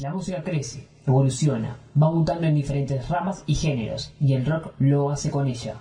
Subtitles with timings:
[0.00, 5.10] La música crece, evoluciona, va mutando en diferentes ramas y géneros, y el rock lo
[5.10, 5.74] hace con ella.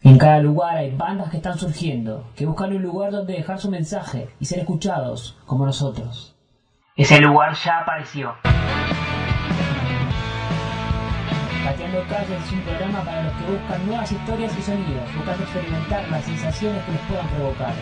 [0.00, 3.70] En cada lugar hay bandas que están surgiendo, que buscan un lugar donde dejar su
[3.70, 6.34] mensaje y ser escuchados, como nosotros.
[6.96, 8.32] Ese lugar ya apareció.
[11.62, 16.08] Pateando Calles es un programa para los que buscan nuevas historias y sonidos, buscando experimentar
[16.08, 17.74] las sensaciones que les puedan provocar.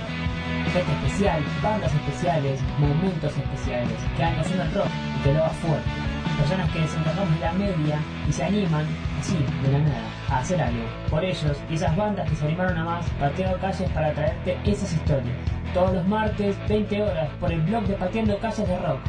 [0.73, 4.87] Gente especial, bandas especiales, momentos especiales, que hagan el rock
[5.19, 5.89] y que lo haga fuerte.
[6.37, 8.87] Personas que desencarnamos de la media y se animan,
[9.19, 10.85] así, de la nada, a hacer algo.
[11.09, 14.93] Por ellos y esas bandas que se animaron a más, Pateando Calles para traerte esas
[14.93, 15.37] historias.
[15.73, 19.01] Todos los martes, 20 horas, por el blog de Pateando Calles de Rock.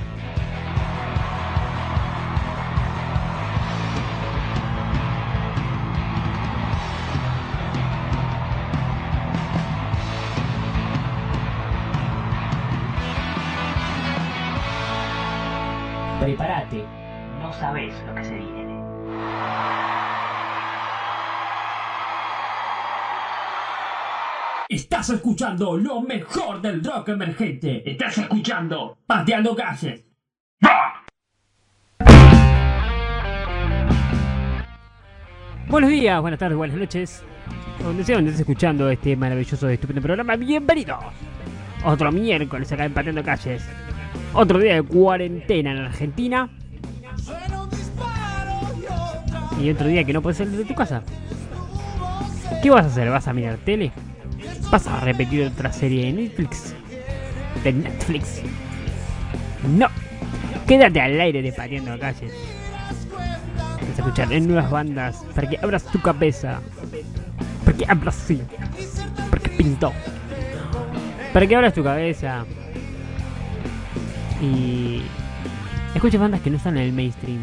[17.69, 18.79] Sabes lo que se viene.
[24.69, 27.89] Estás escuchando lo mejor del rock emergente.
[27.89, 30.03] Estás escuchando Pateando Calles.
[35.67, 37.23] Buenos días, buenas tardes, buenas noches.
[37.83, 41.03] Donde sea donde estés escuchando este maravilloso y estupendo programa, bienvenidos.
[41.85, 43.63] Otro miércoles acá en Pateando Calles.
[44.33, 46.49] Otro día de cuarentena en Argentina.
[49.59, 51.03] Y otro día que no puedes salir de tu casa.
[52.63, 53.09] ¿Qué vas a hacer?
[53.09, 53.91] ¿Vas a mirar tele?
[54.71, 56.75] ¿Vas a repetir otra serie de Netflix?
[57.63, 58.41] De Netflix.
[59.77, 59.87] No.
[60.67, 62.33] Quédate al aire de Pateando Calles.
[63.57, 66.61] Vas a escuchar en nuevas bandas para que abras tu cabeza.
[67.65, 68.41] Para que abras sí.
[69.29, 69.91] Porque pintó.
[71.33, 72.45] Para que abras tu cabeza
[74.41, 75.01] y
[75.93, 77.41] escuches bandas que no están en el mainstream,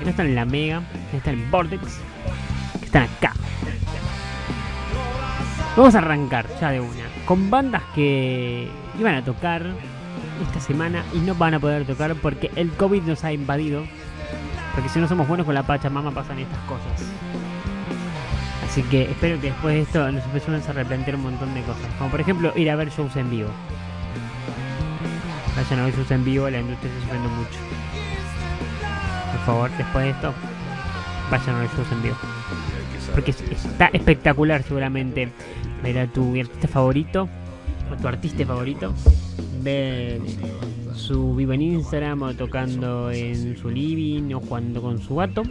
[0.00, 2.00] que no están en la Mega, que están en Vortex,
[2.80, 3.34] que están acá.
[5.76, 8.68] Vamos a arrancar ya de una con bandas que
[8.98, 9.64] iban a tocar
[10.42, 13.84] esta semana y no van a poder tocar porque el COVID nos ha invadido.
[14.74, 17.08] Porque si no somos buenos con la Pachamama pasan estas cosas.
[18.66, 21.86] Así que espero que después de esto nos empecemos a replantear un montón de cosas.
[21.98, 23.50] Como por ejemplo ir a ver shows en vivo.
[25.56, 27.69] Vayan a ver shows en vivo, la industria está sufriendo mucho.
[29.40, 30.34] Por favor, después de esto,
[31.30, 32.16] vayan a ver shows en vivo.
[33.12, 35.30] Porque está espectacular seguramente
[35.82, 37.28] ver a tu artista favorito,
[37.90, 38.92] o tu artista favorito,
[39.62, 40.20] ver
[40.94, 45.42] su vivo en Instagram o tocando en su living o jugando con su gato.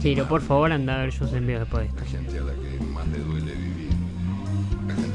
[0.00, 2.02] Pero por favor anda a ver shows en vivo después de esto.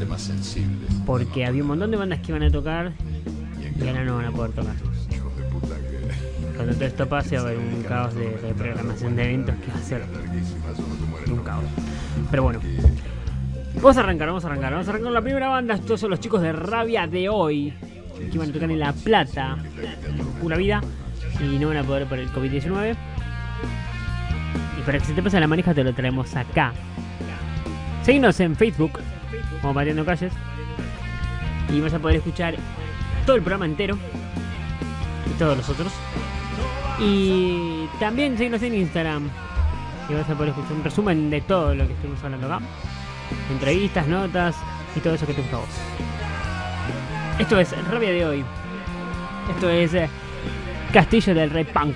[0.10, 0.88] más sensible.
[1.06, 2.94] Porque había un montón de bandas que iban a tocar
[3.80, 4.76] y ahora no van a poder tocar.
[6.58, 9.78] Cuando todo esto pase va a haber un caos de, programación de eventos que va
[9.78, 10.04] a ser
[11.28, 11.64] un caos.
[12.32, 12.60] Pero bueno.
[13.76, 14.72] Vamos a arrancar, vamos a arrancar.
[14.72, 15.76] Vamos a arrancar la primera banda.
[15.76, 17.74] Estos son los chicos de Rabia de hoy.
[18.18, 19.58] Que iban a tocar en La Plata.
[20.42, 20.82] Pura vida.
[21.40, 22.96] Y no van a poder por el COVID-19.
[24.80, 26.74] Y para que se te pase la manija te lo traemos acá.
[28.02, 29.00] Seguinos en Facebook
[29.62, 30.34] como Pateando Calles.
[31.72, 32.56] Y vas a poder escuchar
[33.28, 33.96] todo el programa entero.
[35.28, 35.94] Y todos los otros.
[37.00, 39.30] Y también seguirnos en Instagram.
[40.10, 42.66] Y vas a poder escuchar un resumen de todo lo que estuvimos hablando acá.
[43.52, 44.56] Entrevistas, notas
[44.96, 45.70] y todo eso que te gusta vos.
[47.40, 48.46] Esto es Rabia de hoy.
[49.50, 50.10] Esto es eh,
[50.92, 51.96] Castillo del Rey Punk.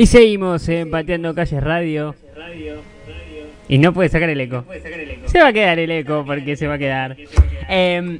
[0.00, 2.14] Y seguimos en Pateando Calles Radio.
[3.68, 4.64] Y no puede sacar el eco.
[5.26, 7.18] Se va a quedar el eco porque se va a quedar.
[7.68, 8.18] Em,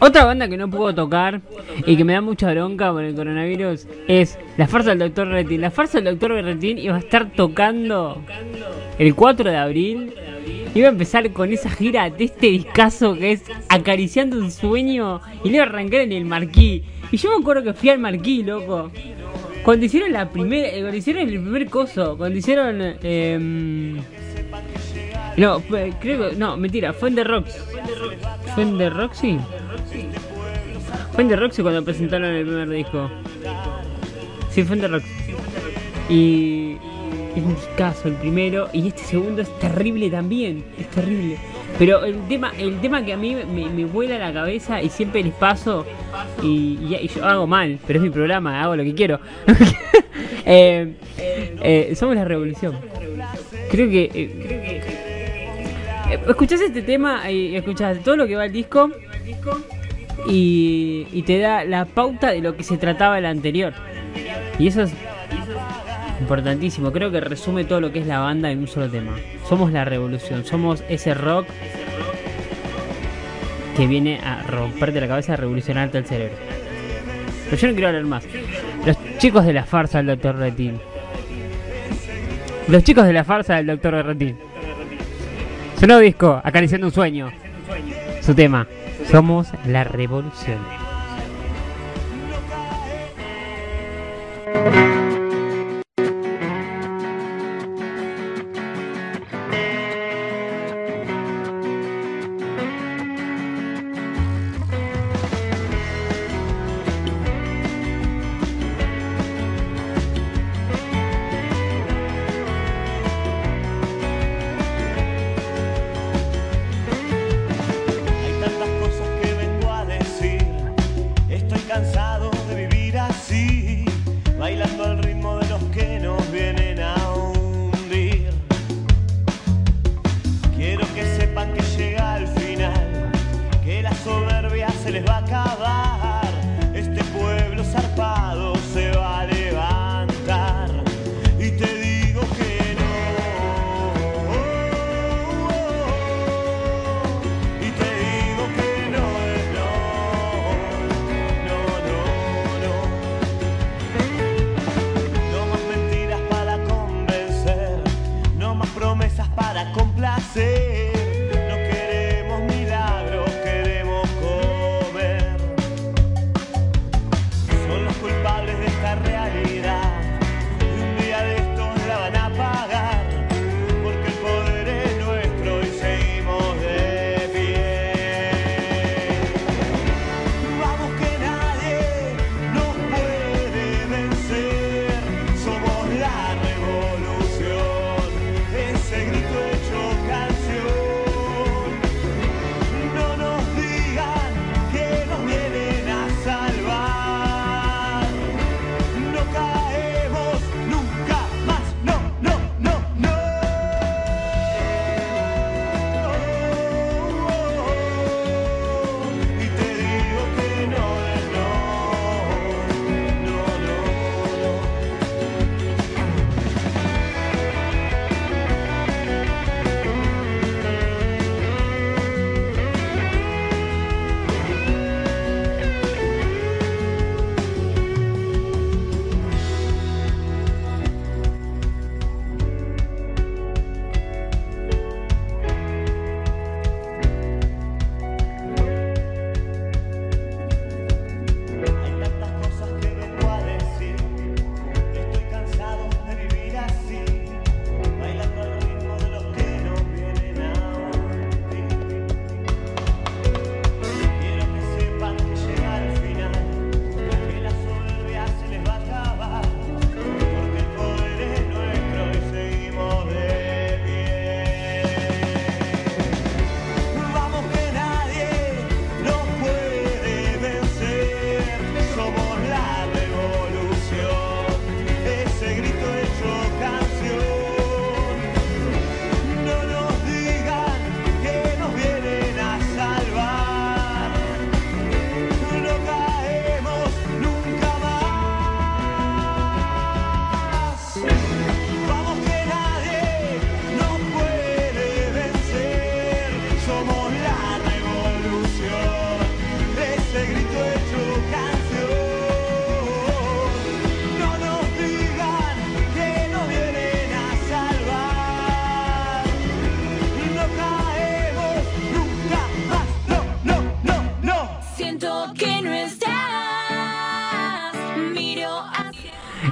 [0.00, 1.40] otra banda que no puedo tocar
[1.86, 5.60] y que me da mucha bronca por el coronavirus es La Farsa del Doctor Retín.
[5.60, 8.20] La Farsa del Doctor Retín iba a estar tocando
[8.98, 10.14] el 4 de abril.
[10.74, 15.50] Iba a empezar con esa gira de este discazo que es Acariciando un sueño y
[15.50, 16.82] le iba a arrancar en el marquí.
[17.12, 18.90] Y yo me acuerdo que fui al marquí, loco.
[19.64, 23.96] Cuando hicieron la primera, eh, cuando hicieron el primer coso, cuando hicieron, em,
[25.36, 27.64] no, creo que, no, mentira, fue en The Rocks,
[28.54, 29.38] fue en The Roxy,
[31.12, 33.10] fue en The Roxy cuando presentaron el primer disco,
[34.50, 35.08] sí, fue en The Rocks,
[36.08, 36.76] y
[37.36, 41.36] es un discazo el primero, y este segundo es terrible también, es terrible,
[41.78, 45.22] pero el tema, el tema que a mí me, me vuela la cabeza y siempre
[45.22, 45.86] les paso,
[46.42, 49.20] y, yo hago mal, pero es mi programa, hago lo que quiero.
[50.50, 50.94] Eh,
[51.60, 52.74] eh, somos la revolución.
[53.70, 54.04] Creo que.
[54.04, 54.82] eh,
[56.10, 58.90] eh, escuchás este tema y escuchás todo lo que va al disco
[60.26, 63.74] y, y te da la pauta de lo que se trataba el anterior.
[64.58, 64.92] Y eso es
[66.20, 66.92] importantísimo.
[66.92, 69.12] Creo que resume todo lo que es la banda en un solo tema.
[69.48, 71.46] Somos la revolución, somos ese rock
[73.76, 76.36] que viene a romperte la cabeza, a revolucionarte el cerebro.
[77.44, 78.24] Pero yo no quiero hablar más.
[78.84, 80.80] Los chicos de la farsa del Doctor Retín.
[82.66, 84.36] Los chicos de la farsa del Doctor Retín.
[85.78, 87.30] Su nuevo disco, Acariciando un sueño.
[88.20, 88.66] Su tema,
[89.10, 90.58] Somos la revolución.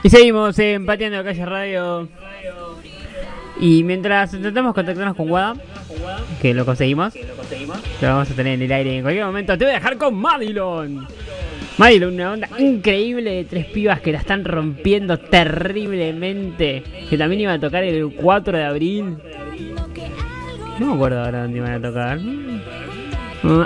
[0.07, 2.09] Y seguimos en Pateando Calle Radio.
[3.59, 5.57] Y mientras intentamos contactarnos con Wada,
[6.41, 7.13] que lo conseguimos,
[8.01, 9.59] lo vamos a tener en el aire en cualquier momento.
[9.59, 11.09] Te voy a dejar con Madilon.
[11.79, 16.85] Madilon, una onda increíble de tres pibas que la están rompiendo terriblemente.
[17.11, 19.17] Que también iban a tocar el 4 de abril.
[20.79, 22.21] No me acuerdo ahora dónde iban a tocar.
[22.21, 22.61] Mm,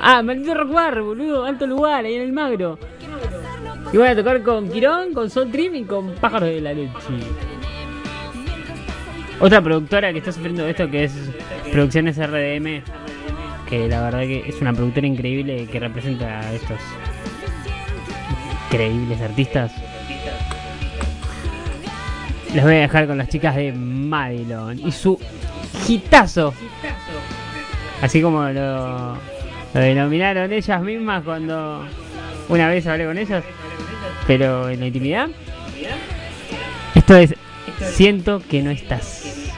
[0.02, 2.78] Ah, maldito Rock Bar, boludo, alto lugar, ahí en el Magro.
[3.92, 6.92] Y van a tocar con Quirón, con Soul Dream y con Pájaros de la Leche.
[9.40, 11.12] Otra productora que está sufriendo esto que es
[11.72, 12.82] Producciones RDM,
[13.68, 16.78] que la verdad que es una productora increíble que representa a estos
[18.70, 19.72] increíbles artistas.
[22.54, 25.18] Les voy a dejar con las chicas de Madilon y su
[25.88, 26.54] hitazo.
[28.02, 29.16] Así como lo
[29.74, 31.84] denominaron ellas mismas cuando
[32.48, 33.44] una vez hablé con ellas,
[34.30, 35.28] pero en la intimidad.
[36.94, 37.34] Esto es
[37.94, 39.49] Siento que no estás.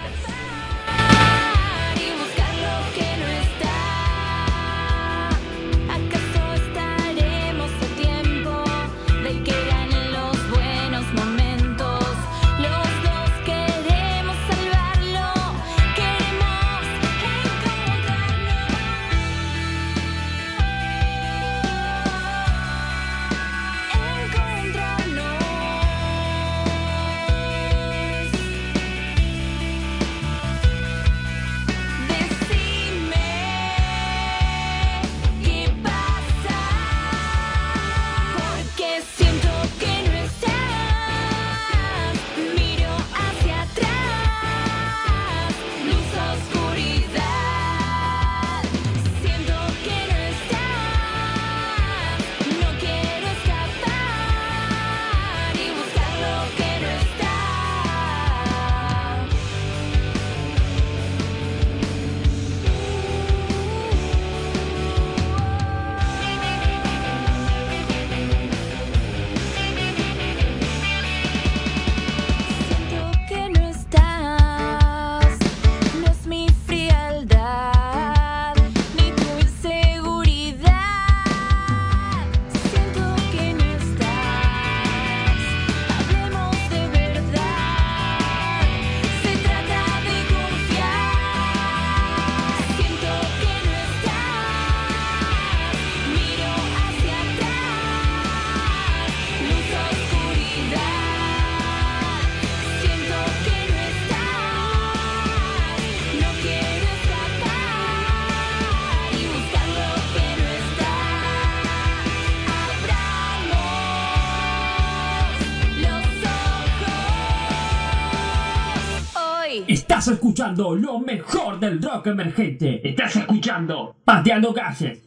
[120.02, 122.80] Estás escuchando lo mejor del rock emergente.
[122.82, 125.00] Estás escuchando Pateando Calles.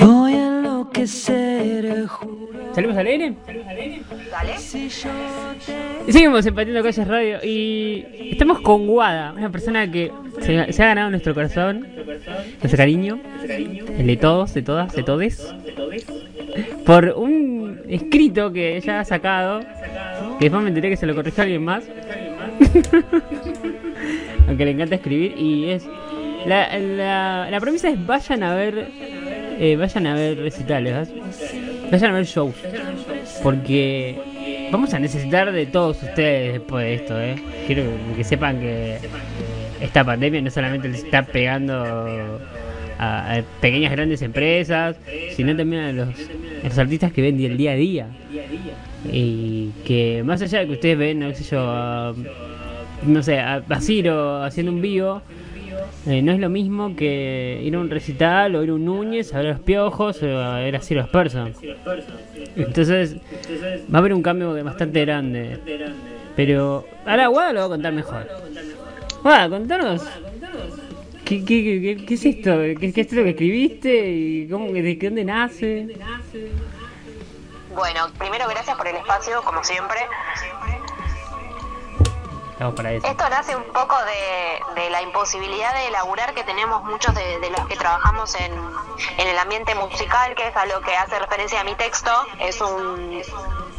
[0.00, 2.72] Voy a enloquecer, juro.
[2.74, 3.34] ¿Salimos al aire?
[3.46, 4.78] Yo te
[6.06, 10.82] Y Seguimos en Pateando Calles Radio y estamos con Guada, una persona que se, se
[10.82, 13.20] ha ganado nuestro corazón, nuestro cariño,
[13.98, 15.54] el de todos, de todas, de todes,
[16.86, 19.60] por un escrito que ella ha sacado,
[20.38, 21.84] que después me enteré que se lo corrigió alguien más,
[24.48, 25.86] aunque le encanta escribir, y es...
[26.46, 28.88] La, la, la premisa es vayan a ver
[29.62, 31.10] eh, vayan a ver recitales,
[31.90, 32.54] vayan a ver shows,
[33.42, 34.16] porque
[34.72, 37.36] vamos a necesitar de todos ustedes después de esto, ¿eh?
[37.66, 37.82] Quiero
[38.16, 38.96] que sepan que
[39.82, 42.40] esta pandemia no solamente les está pegando
[42.98, 44.96] a, pequeñas grandes empresas,
[45.36, 48.06] sino también a los, artistas que ven el día a día.
[49.12, 52.14] Y que más allá de que ustedes ven, no sé yo,
[53.02, 55.22] no sé, a, a Ciro haciendo un vivo,
[56.06, 59.34] eh, no es lo mismo que ir a un recital o ir a un Núñez
[59.34, 61.52] a ver los piojos o a ver a Ciro Person.
[62.56, 63.16] Entonces
[63.92, 65.58] va a haber un cambio bastante grande.
[66.36, 68.26] Pero ahora Guada lo va a contar mejor.
[69.22, 70.02] Guada, contanos.
[71.24, 72.50] ¿Qué, qué, qué, qué- es esto?
[72.80, 74.10] ¿Qué, es esto que escribiste?
[74.10, 75.86] ¿Y cómo, de dónde nace?
[77.74, 79.98] Bueno, primero gracias por el espacio, como siempre.
[82.60, 83.96] Esto nace un poco
[84.74, 88.52] de, la imposibilidad de laburar que tenemos muchos de, los que trabajamos en,
[89.16, 92.10] el ambiente musical, que es a lo que hace referencia mi texto.
[92.38, 93.22] Es un,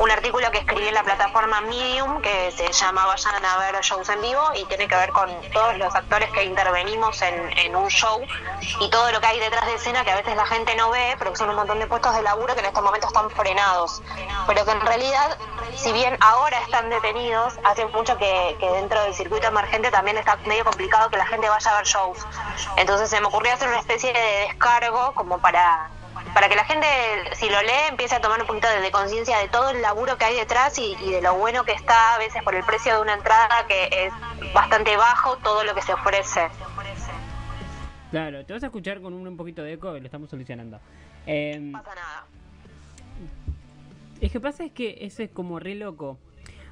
[0.01, 4.09] un artículo que escribí en la plataforma Medium que se llama Vayan a ver shows
[4.09, 8.19] en vivo y tiene que ver con todos los actores que intervenimos en, un show
[8.79, 11.15] y todo lo que hay detrás de escena que a veces la gente no ve,
[11.19, 14.01] pero que son un montón de puestos de laburo que en estos momentos están frenados.
[14.47, 15.37] Pero que en realidad,
[15.75, 20.65] si bien ahora están detenidos, hace mucho que dentro del circuito emergente también está medio
[20.65, 22.17] complicado que la gente vaya a ver shows.
[22.75, 25.91] Entonces se me ocurrió hacer una especie de descargo como para
[26.33, 26.87] para que la gente,
[27.35, 30.17] si lo lee, empiece a tomar un poquito de, de conciencia de todo el laburo
[30.17, 32.95] que hay detrás y, y de lo bueno que está a veces por el precio
[32.95, 34.13] de una entrada que es
[34.53, 36.47] bastante bajo todo lo que se ofrece.
[38.11, 40.79] Claro, te vas a escuchar con un, un poquito de eco y lo estamos solucionando.
[41.25, 42.25] Em, No pasa nada.
[44.19, 46.17] Es que pasa es que ese es como re loco.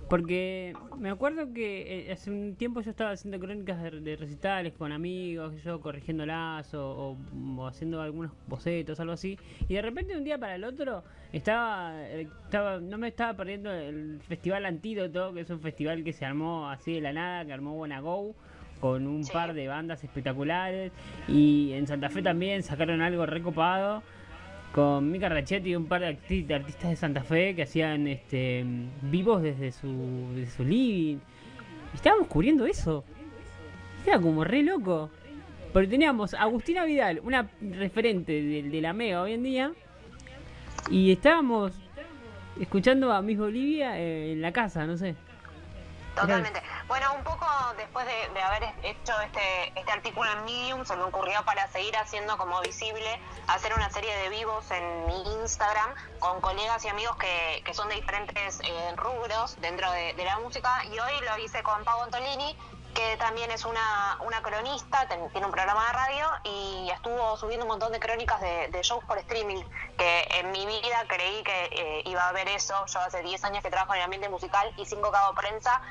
[0.10, 4.74] Porque me acuerdo que eh, hace un tiempo yo estaba haciendo crónicas de, de recitales
[4.74, 7.18] con amigos, yo corrigiéndolas o, o-
[7.58, 9.38] o haciendo algunos bocetos, algo así.
[9.68, 13.72] Y de repente un día para el otro estaba, eh, estaba no me estaba perdiendo
[13.72, 17.54] el Festival Antídoto, que es un festival que se armó así de la nada, que
[17.54, 18.36] armó Go
[18.82, 19.32] con un Sí.
[19.32, 20.92] par de bandas espectaculares.
[21.28, 24.02] Y en Santa Fe también sacaron algo recopado
[24.74, 28.08] con Mika Rachetti y un par de, arti- de artistas de Santa Fe que hacían
[28.08, 28.64] este
[29.02, 31.18] vivos desde su, desde su living.
[31.94, 33.04] Estábamos cubriendo eso.
[34.06, 35.10] Era como re loco.
[35.74, 39.72] Porque teníamos a Agustina Vidal, una referente de, de la Mega hoy en día.
[40.90, 41.74] Y estábamos
[42.60, 45.16] escuchando a Miss Bolivia eh, en la casa, no sé.
[46.22, 46.62] Totalmente.
[46.88, 47.46] Bueno, un poco
[47.78, 52.38] después de, haber hecho este, este artículo en Medium, se me ocurrió para seguir haciendo
[52.38, 57.62] como visible, hacer una serie de vivos en mi Instagram con colegas y amigos que,
[57.64, 60.84] que son de diferentes eh, rubros dentro de, la música.
[60.86, 62.56] Y hoy lo hice con Pau Antolini,
[62.94, 67.70] que también es una, una cronista, tiene un programa de radio y estuvo subiendo un
[67.70, 69.64] montón de crónicas de, shows por streaming,
[69.98, 72.74] que en mi vida creí que eh, iba a haber eso.
[72.88, 75.82] Yo hace 10 años que trabajo en el ambiente musical y cinco cabo prensa.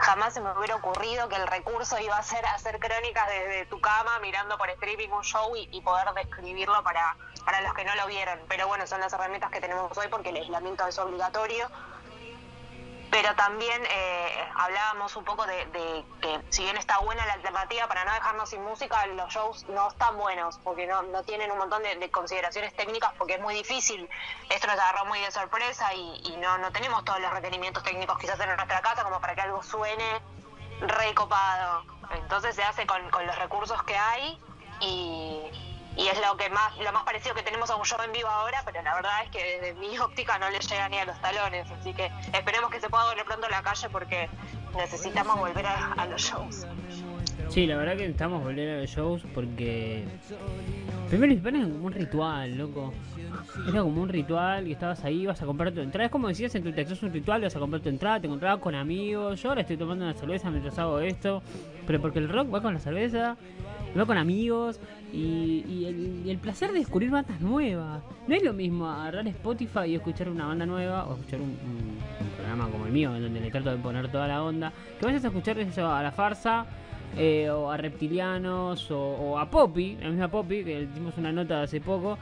[0.00, 3.80] Jamás se me hubiera ocurrido que el recurso iba a ser hacer crónicas desde tu
[3.80, 8.06] cama, mirando por streaming un show y, poder describirlo para, para los que no lo
[8.06, 8.38] vieron.
[8.48, 11.68] Pero bueno, son las herramientas que tenemos hoy porque el aislamiento es obligatorio
[13.10, 18.04] pero también eh, hablábamos un poco de, que si bien está buena la alternativa para
[18.04, 21.82] no dejarnos sin música, los shows no están buenos porque no, no tienen un montón
[21.82, 24.08] de, de consideraciones técnicas porque es muy difícil.
[24.48, 28.18] Esto nos agarró muy de sorpresa y, y no, no tenemos todos los requerimientos técnicos
[28.18, 30.20] quizás en nuestra casa como para que algo suene
[30.80, 31.84] recopado.
[32.12, 34.40] Entonces se hace con, con los recursos que hay
[34.80, 35.69] y,
[36.00, 38.28] y es lo que más lo más parecido que tenemos a un show en vivo
[38.28, 41.20] ahora, pero la verdad es que desde mi óptica no le llega ni a los
[41.20, 44.28] talones, así que esperemos que se pueda volver pronto a la calle porque
[44.76, 46.66] necesitamos volver a, los shows.
[47.50, 50.06] Sí, la verdad que necesitamos volver a los shows porque.
[51.08, 52.94] Primero era como un ritual, loco.
[53.68, 56.06] Era como un ritual y estabas ahí, vas a comprar tu entrada.
[56.06, 58.26] Es como decías en tu texto, es un ritual, vas a comprar tu entrada, te
[58.26, 59.42] encontrabas con amigos.
[59.42, 61.42] Yo ahora estoy tomando una cerveza mientras hago esto.
[61.86, 63.36] Pero porque el rock va con la cerveza,
[63.98, 64.78] va con amigos
[65.12, 68.02] y, y el, y el placer de descubrir bandas nuevas.
[68.26, 71.98] No es lo mismo agarrar Spotify y escuchar una banda nueva o escuchar un, un-
[72.20, 74.72] un programa como el mío, en donde le trato de poner toda la onda.
[74.98, 76.66] Que vayas a escuchar eso, a la farsa
[77.16, 81.62] eh, o a reptilianos o, o a Poppy, la misma Poppy, que hicimos una nota
[81.62, 82.16] hace poco.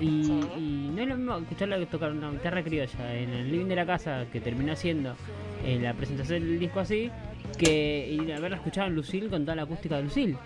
[0.00, 0.40] Y, Sí.
[0.56, 3.84] y no es lo mismo escucharla tocar una guitarra criolla en el living de la
[3.84, 5.14] casa, que terminó siendo
[5.62, 7.10] eh, la presentación del disco así,
[7.58, 10.36] que ir a haberla escuchado en Lucille con toda la acústica de Lucille.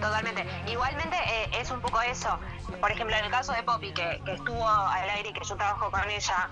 [0.00, 0.46] Totalmente.
[0.66, 2.38] Igualmente eh, es un poco eso.
[2.80, 5.90] Por ejemplo, en el caso de Poppy, que, estuvo al aire y que yo trabajo
[5.90, 6.50] con ella,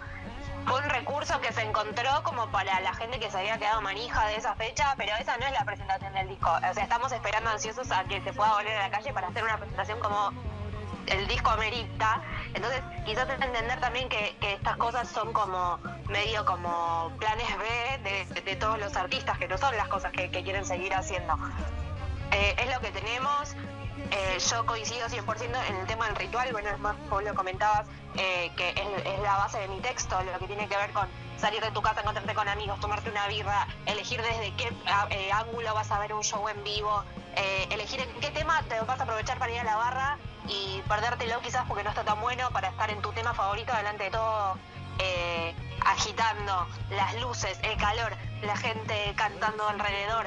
[0.66, 4.26] fue un recurso que se encontró como para la gente que se había quedado manija
[4.26, 6.50] de esa fecha, pero esa no es la presentación del disco.
[6.50, 9.44] O sea, estamos esperando ansiosos a que se pueda volver a la calle para hacer
[9.44, 10.32] una presentación como
[11.06, 12.20] el disco amerita.
[12.52, 15.78] Entonces, quizás entender también que, estas cosas son como
[16.08, 20.64] medio como planes B de, todos los artistas, que no son las cosas que quieren
[20.64, 21.38] seguir haciendo.
[22.32, 23.54] Eh, es lo que tenemos.
[24.10, 26.52] Eh, yo coincido 100% en el tema del ritual.
[26.52, 27.86] Bueno, es más, vos lo comentabas,
[28.16, 31.08] eh, que es, la base de mi texto, lo que tiene que ver con
[31.38, 35.30] salir de tu casa, encontrarte con amigos, tomarte una birra, elegir desde qué a- eh,
[35.32, 37.02] ángulo vas a ver un show en vivo,
[37.36, 40.82] eh, elegir en qué tema te vas a aprovechar para ir a la barra y
[40.88, 44.10] perdértelo quizás porque no está tan bueno para estar en tu tema favorito delante de
[44.10, 44.56] todo.
[45.84, 48.12] agitando las luces, el calor,
[48.42, 50.26] la gente cantando alrededor,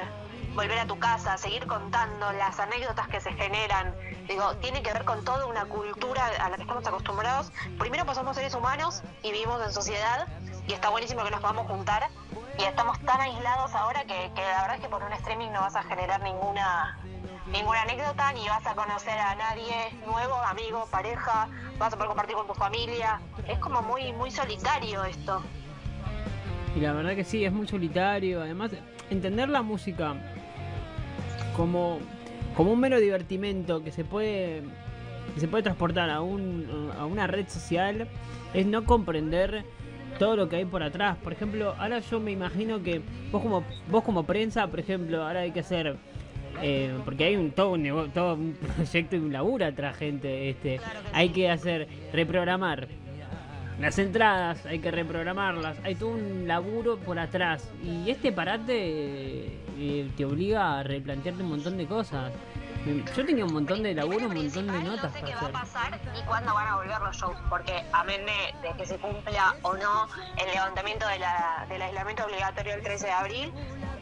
[0.55, 3.93] volver a tu casa, seguir contando las anécdotas que se generan.
[4.27, 7.51] Digo, tiene que ver con toda una cultura a la que estamos acostumbrados.
[7.77, 10.27] Primero pues somos seres humanos y vivimos en sociedad
[10.67, 12.09] y está buenísimo que nos podamos juntar
[12.57, 15.62] y estamos tan aislados ahora que, que la verdad es que por un streaming no
[15.62, 16.99] vas a generar ninguna
[17.51, 19.73] ninguna anécdota ni vas a conocer a nadie
[20.05, 21.47] nuevo, amigo, pareja,
[21.79, 23.19] vas a poder compartir con tu familia.
[23.47, 25.41] Es como muy muy solitario esto.
[26.75, 28.41] Y la verdad que sí, es muy solitario.
[28.41, 28.71] Además,
[29.09, 30.15] entender la música
[31.59, 31.99] como,
[32.55, 34.61] como un mero divertimento que se puede
[35.33, 38.07] que se puede transportar a, un, a una red social
[38.53, 39.65] es no comprender
[40.17, 41.17] todo lo que hay por atrás.
[41.17, 45.41] Por ejemplo, ahora yo me imagino que vos como vos como prensa, por ejemplo, ahora
[45.41, 45.97] hay que hacer
[46.63, 50.49] eh, porque hay un todo un todo un proyecto y un laburo atrás, gente.
[50.49, 50.79] Este,
[51.11, 52.87] hay que hacer reprogramar
[53.79, 57.69] las entradas, hay que reprogramarlas, hay todo un laburo por atrás.
[57.83, 58.73] Y este parate
[59.77, 62.33] eh, te obliga a replantearte un montón de cosas.
[62.85, 65.51] Yo tenía un montón de laburo, un montón de notas No sé qué va a
[65.51, 69.55] pasar y cuándo van a volver los shows, porque amén de, de que se cumpla
[69.63, 73.53] o no el levantamiento de la- del aislamiento obligatorio el 13 de abril,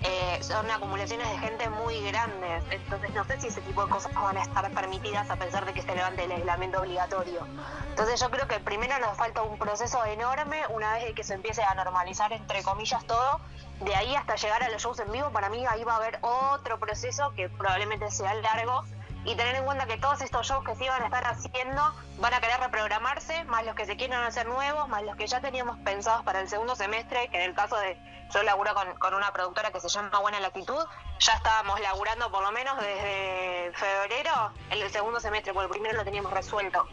[0.04, 2.64] eh, son acumulaciones de gente muy grandes.
[2.70, 5.74] Entonces no sé si ese tipo de cosas van a estar permitidas a pesar de
[5.74, 7.48] que se levante el aislamiento obligatorio.
[7.90, 11.34] Entonces yo creo que primero nos falta un proceso enorme, una vez de que se
[11.34, 13.42] empiece a normalizar entre comillas todo,
[13.80, 16.18] de ahí hasta llegar a los shows en vivo, para mí ahí va a haber
[16.22, 18.84] otro proceso que probablemente sea largo
[19.24, 22.34] y tener en cuenta que todos estos shows que se iban a estar haciendo van
[22.34, 25.78] a querer reprogramarse, más los que se quieran hacer nuevos, más los que ya teníamos
[25.80, 27.98] pensados para el segundo semestre, que en el caso de
[28.34, 30.86] yo laburo con, una productora que se llama Buena Latitud,
[31.20, 35.96] ya estábamos laburando por lo menos desde febrero en el segundo semestre, porque el primero
[35.98, 36.88] lo teníamos resuelto.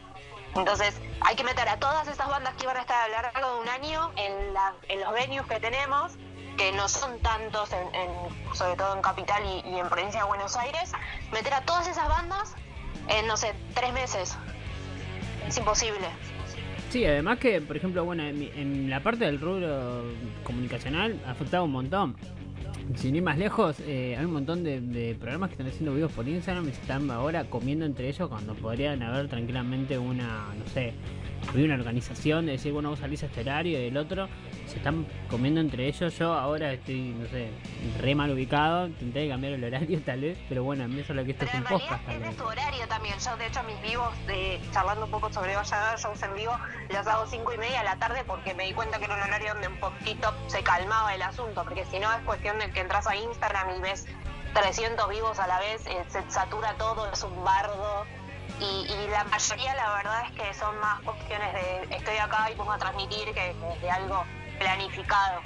[0.54, 3.54] Entonces hay que meter a todas esas bandas que iban a estar a lo largo
[3.54, 6.12] de un año en, la- en los venues que tenemos,
[6.56, 10.56] que no son tantos, en, en- sobre todo en Capital y, en Provincia de Buenos
[10.56, 10.92] Aires,
[11.32, 12.54] meter a todas esas bandas
[13.08, 14.36] en, no sé, tres meses.
[15.46, 16.06] Es imposible.
[16.90, 20.04] Sí, además que, por ejemplo, bueno, en, en la parte del rubro
[20.44, 22.16] comunicacional ha afectado un montón.
[22.96, 26.12] Sin ir más lejos, eh, hay un montón de, de programas que están haciendo videos
[26.12, 30.92] por Instagram y están ahora comiendo entre ellos cuando podrían haber tranquilamente una, no sé,
[31.54, 34.28] una organización de decir, bueno, vos salís a este horario y el otro,
[34.74, 36.18] se están comiendo entre ellos.
[36.18, 37.48] Yo ahora estoy, no sé,
[38.00, 41.24] re mal ubicado, intenté cambiar el horario tal vez, pero bueno, mí eso es lo
[41.24, 42.36] que esto Pero es un en podcast tal de vez.
[42.36, 43.14] tu horario también.
[43.18, 46.58] Yo, de hecho, mis vivos, de, charlando un poco sobre haber shows en vivo,
[46.88, 49.22] los hago cinco y media de la tarde porque me di cuenta que era un
[49.22, 51.62] horario donde un poquito se calmaba el asunto.
[51.62, 54.06] Porque si no, es cuestión de que entras a Instagram y ves
[54.54, 58.04] 300 vivos a la vez, eh, se satura todo, es un bardo.
[58.60, 62.54] Y, y la mayoría, la verdad, es que son más cuestiones de estoy acá y
[62.54, 64.24] pongo a transmitir que, que de algo
[64.58, 65.40] planificado.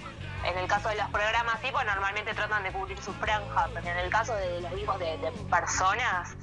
[0.44, 3.86] En el caso de los programas, sí, pues normalmente tratan de cubrir su franja, pero
[3.86, 5.18] en el caso de los vivos de,
[5.50, 6.36] personas,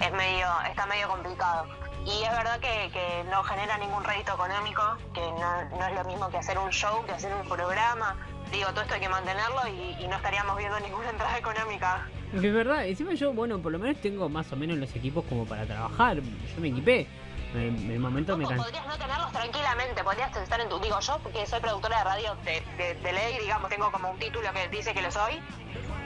[0.00, 1.66] es medio, está medio complicado.
[2.04, 4.82] Y es verdad que, no genera ningún rédito económico,
[5.14, 8.16] que no, es lo mismo que hacer un show, que hacer un programa.
[8.52, 12.06] digo, todo esto hay que mantenerlo y, y no estaríamos viendo ninguna entrada económica.
[12.32, 15.46] Es verdad, encima yo, bueno, por lo menos tengo más o menos los equipos como
[15.46, 16.16] para trabajar.
[16.16, 17.06] Yo me equipé.
[17.54, 18.62] En el momento me cansé.
[18.62, 20.78] podrías no tenerlos tranquilamente, podrías estar en tu...
[20.80, 24.18] Digo, yo, porque soy productora de radio de, de, de ley, digamos, tengo como un
[24.18, 25.40] título que dice que lo soy,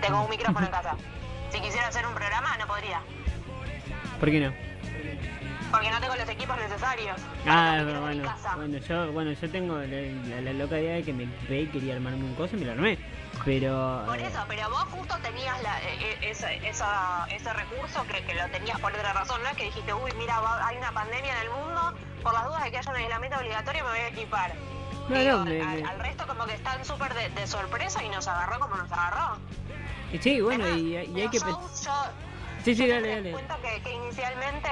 [0.01, 0.97] tengo un micrófono en casa.
[1.53, 3.03] Si quisiera hacer un programa, no podría,
[4.19, 4.55] ¿Por qué no?
[5.71, 7.17] porque no tengo los equipos necesarios.
[7.47, 8.01] Ah, bueno,
[8.57, 11.67] bueno, yo, bueno, yo tengo la, la- la loca idea de que me equipé y
[11.67, 12.99] quería armarme un coso y me lo armé.
[13.45, 14.03] Pero.
[14.07, 18.25] Por eh, eso, pero vos justo tenías la, e- e- ese, esa- ese recurso que,
[18.25, 20.93] que lo tenías por otra razón, no es que dijiste, uy, mira, va- hay una
[20.93, 23.99] pandemia en el mundo, por las dudas de que haya un aislamiento obligatorio me voy
[23.99, 24.55] a equipar.
[25.09, 28.03] No, Digo, no, me- al, me- al resto como que están súper de, de sorpresa
[28.05, 29.39] y nos agarró como nos agarró.
[30.21, 31.39] Sí, bueno, y, y hay que.
[31.39, 31.93] shows, yo,
[32.65, 33.33] Sí, sí, dale, dale.
[33.33, 34.69] cuento que, que inicialmente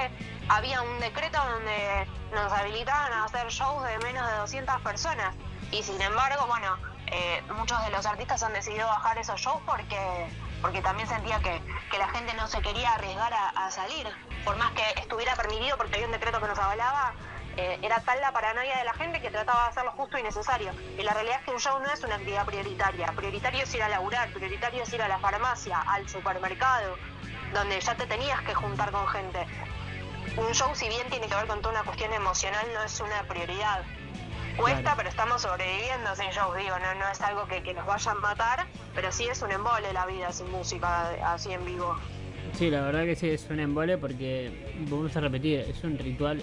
[0.47, 5.35] había un decreto donde nos habilitaban a hacer shows de menos de 200 personas
[5.71, 6.77] y sin embargo, bueno,
[7.11, 10.27] eh, muchos de los artistas han decidido bajar esos shows porque
[10.61, 14.07] porque también sentía que, que la gente no se quería arriesgar a, salir,
[14.45, 17.13] por más que estuviera permitido porque había un decreto que nos avalaba.
[17.57, 20.71] eh, era tal la paranoia de la gente que trataba de hacerlo justo y necesario.
[20.97, 23.07] Y la realidad es que un show no es una actividad prioritaria.
[23.07, 26.95] Prioritario es ir a laburar, prioritario es ir a la farmacia, al supermercado,
[27.53, 29.45] donde ya te tenías que juntar con gente.
[30.37, 33.23] Un show, si bien tiene que ver con toda una cuestión emocional, no es una
[33.23, 33.83] prioridad.
[34.61, 34.97] Cuesta, Claro.
[34.97, 38.15] pero estamos sobreviviendo sin shows, digo, no, no es algo que, que nos vaya a
[38.15, 41.95] matar, pero sí es un embole la vida sin música, así en vivo.
[42.53, 46.41] Sí, la verdad que sí, es un embole porque, vamos a repetir, es un ritual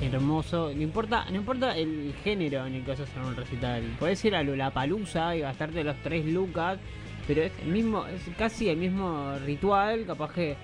[0.00, 0.70] hermoso.
[0.74, 3.82] No importa, no importa el género ni cosas en un recital.
[3.98, 6.78] Puedes ir a la palusa y gastarte los tres lucas,
[7.26, 10.56] pero es el mismo, es casi el mismo ritual, capaz que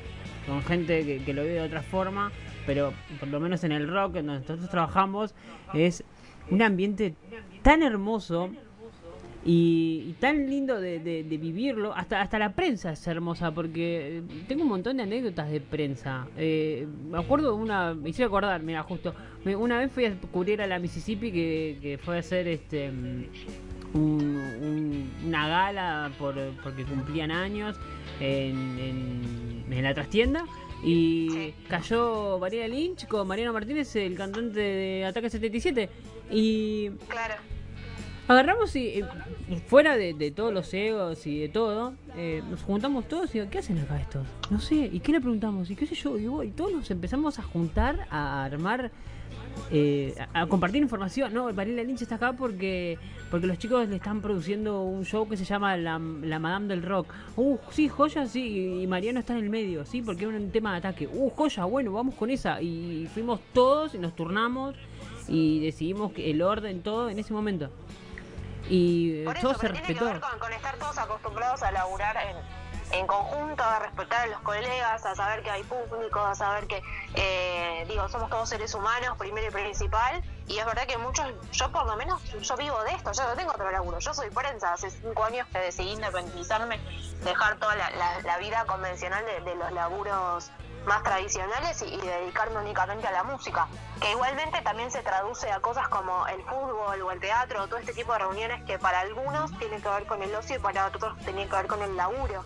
[0.47, 2.31] con gente que, que lo ve de otra forma,
[2.67, 5.35] pero por lo menos en el rock, en donde nosotros trabajamos,
[5.73, 6.05] es
[6.51, 7.15] un ambiente
[7.63, 8.51] tan hermoso
[9.45, 11.93] y, y tan lindo de, de- de vivirlo.
[11.95, 16.27] Hasta, hasta la prensa es hermosa porque eh, tengo un montón de anécdotas de prensa.
[16.37, 19.15] Eh, me acuerdo una, me hice acordar, mira, justo.
[19.45, 22.89] me- una vez fui a cubrir a la Mississippi que, que fue a hacer este
[22.91, 23.27] un-
[23.95, 27.77] un- una gala por, porque cumplían años
[28.21, 30.45] en, en, en la trastienda.
[30.85, 35.89] Y cayó María Lynch con Mariano Martínez, el cantante de Ataque 77.
[36.33, 37.35] Y Claro.
[38.29, 39.03] Agarramos y,
[39.67, 43.51] fuera de, de todos los egos y de todo, eh, nos juntamos todos y digo,
[43.51, 44.27] ¿qué hacen acá estos?
[44.49, 45.69] No sé, ¿y qué le preguntamos?
[45.71, 46.17] ¿Y qué sé yo?
[46.19, 48.93] Y, y todos nos empezamos a juntar, a armar,
[49.73, 51.35] eh, a, a compartir información.
[51.35, 52.97] No, Varela Lynch está acá porque
[53.33, 56.83] porque los chicos le están produciendo un show que se llama La, la Madame del
[56.83, 57.13] Rock.
[57.37, 60.73] Uh, sí, joya, sí, y Mariano está en el medio, sí, porque es un tema
[60.73, 61.09] de ataque.
[61.11, 62.61] Uh, joya, bueno, vamos con esa.
[62.61, 64.77] Y fuimos todos y nos turnamos
[65.29, 67.71] y decidimos que el orden, todo en ese momento.
[68.69, 70.13] Y eh, Por eso, todo se pero tiene que respetó.
[70.13, 74.41] ver con, con estar todos acostumbrados a laburar en, en conjunto, a respetar a los
[74.41, 76.81] colegas, a saber que hay público, a saber que,
[77.15, 80.23] eh, digo, somos todos seres humanos, primero y principal.
[80.47, 83.35] Y es verdad que muchos, yo por lo menos, yo vivo de esto, yo no
[83.35, 83.99] tengo otro laburo.
[83.99, 86.79] Yo soy prensa, hace cinco años que decidí independizarme,
[87.25, 90.51] dejar toda la, la- la vida convencional de, de los laburos
[90.87, 93.69] más tradicionales y, y dedicarme únicamente a la música,
[94.01, 97.93] que igualmente también se traduce a cosas como el fútbol o el teatro, todo este
[97.93, 101.17] tipo de reuniones que para algunos tienen que ver con el ocio y para otros
[101.19, 102.45] tienen que ver con el laburo.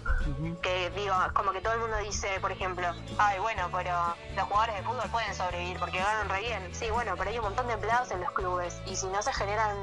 [0.63, 2.87] Que digo, como que todo el mundo dice, por ejemplo,
[3.19, 3.93] ay, bueno, pero
[4.35, 6.75] los jugadores de fútbol pueden sobrevivir porque ganan re bien.
[6.75, 9.33] Sí, bueno, pero hay un montón de empleados en los clubes y si no se
[9.33, 9.77] generan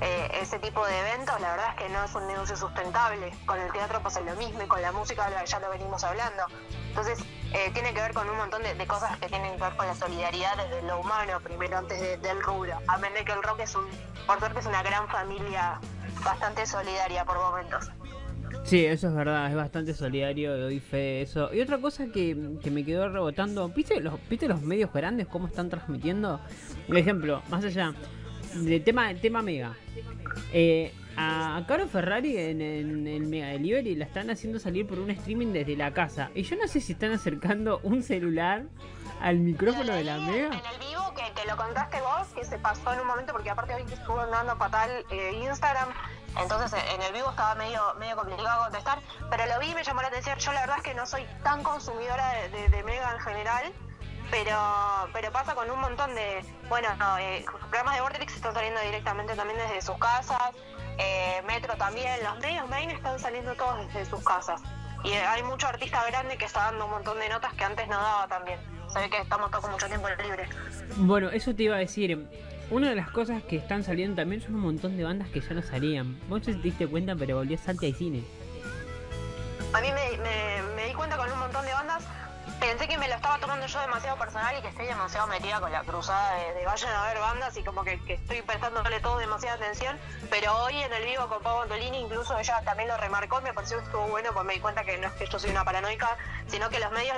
[0.00, 3.32] eh, ese tipo de eventos, la verdad es que no es un negocio sustentable.
[3.46, 6.42] Con el teatro pasa lo mismo y con la música ya lo venimos hablando.
[6.88, 7.18] Entonces,
[7.54, 9.94] eh, tiene que ver con un montón de, cosas que tienen que ver con la
[9.94, 12.78] solidaridad desde lo humano, primero antes de- del rubro.
[12.88, 13.84] Amén de que el rock es un,
[14.26, 15.80] por suerte es una gran familia
[16.24, 17.90] bastante solidaria por momentos.
[18.64, 21.54] Sí, eso es verdad, es bastante solidario, doy fe de eso.
[21.54, 25.46] Y otra cosa que, que me quedó rebotando, ¿viste los, ¿viste los medios grandes cómo
[25.46, 26.40] están transmitiendo?
[26.88, 27.92] Por ejemplo, más allá
[28.54, 29.74] del tema, tema Mega.
[30.52, 35.10] Eh, a Caro Ferrari en, en el Mega Delivery la están haciendo salir por un
[35.10, 36.30] streaming desde la casa.
[36.34, 38.64] Y yo no sé si están acercando un celular
[39.20, 40.48] al micrófono de la Mega.
[40.48, 43.48] En el vivo que, que lo contaste vos, que se pasó en un momento, porque
[43.48, 45.88] aparte hoy estuvo andando fatal eh, Instagram,
[46.42, 48.98] entonces eh, en el vivo estaba medio medio complicado contestar,
[49.30, 50.38] pero lo vi y me llamó la atención.
[50.38, 53.72] Yo la verdad es que no soy tan consumidora de, de- de Mega en general,
[54.30, 58.80] pero pero pasa con un montón de, bueno, no, eh, programas de Vortex están saliendo
[58.80, 60.50] directamente también desde sus casas,
[60.98, 64.60] eh, Metro también, los medios main están saliendo todos desde sus casas.
[65.04, 67.94] Y hay mucho artista grande que está dando un montón de notas que antes no
[67.96, 68.58] daba también.
[68.92, 70.48] Se ve que estamos todos con mucho tiempo libre.
[70.96, 72.26] Bueno, eso te iba a decir.
[72.70, 75.54] una de las cosas que están saliendo también son un montón de bandas que ya
[75.54, 76.18] no salían.
[76.28, 78.24] Vos te diste cuenta, pero volvió Santi al cine.
[79.72, 82.02] A mí me, me- me di cuenta con un montón de bandas.
[82.60, 85.70] Pensé que me lo estaba tomando yo demasiado personal y que estoy demasiado metida con
[85.70, 89.18] la cruzada de, de vayan a ver bandas y como que, que estoy prestándole todo
[89.18, 89.98] demasiada atención.
[90.30, 93.78] Pero hoy en el vivo con Pau Antolini incluso ella también lo remarcó me pareció
[93.78, 96.16] que estuvo bueno pues me di cuenta que no es que yo soy una paranoica,
[96.48, 97.16] sino que los medios,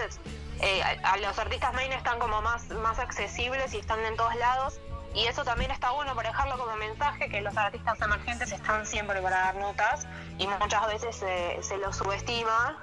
[0.61, 4.81] eh, a, los artistas main están como más, más accesibles y están en todos lados.
[5.14, 9.23] Y eso también está bueno para dejarlo como mensaje, que los artistas emergentes están siempre
[9.23, 12.79] para dar notas y muchas veces se- se los subestima.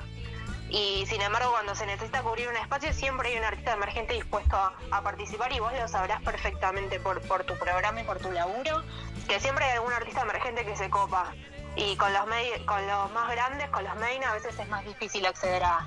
[0.70, 4.58] Y sin embargo, cuando se necesita cubrir un espacio, siempre hay un artista emergente dispuesto
[4.58, 8.84] a, participar y vos lo sabrás perfectamente por, por tu programa y por tu laburo,
[9.28, 11.32] que siempre hay algún artista emergente que se copa.
[11.78, 12.22] Y con los,
[12.66, 15.86] con los más grandes, con los main, a veces es más difícil acceder a,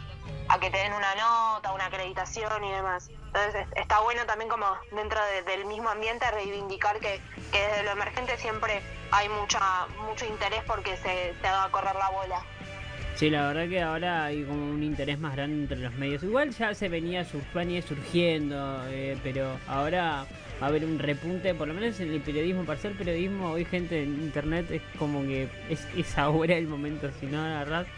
[0.49, 3.09] a que te den una nota, una acreditación y demás.
[3.09, 7.83] Entonces es- está bueno también como dentro de- del mismo ambiente reivindicar que, que desde
[7.85, 12.43] lo emergente siempre hay mucha mucho interés porque se, se haga correr la bola.
[13.18, 16.22] Sí, la verdad que ahora hay como un interés más grande entre los medios.
[16.22, 20.24] Igual ya se venía sur, venía surgiendo, eh, pero ahora
[20.62, 23.64] va a haber un repunte, por lo menos en el periodismo, para ser periodismo, hoy
[23.64, 27.88] gente en internet es como que es, ahora el momento, si no agarrás.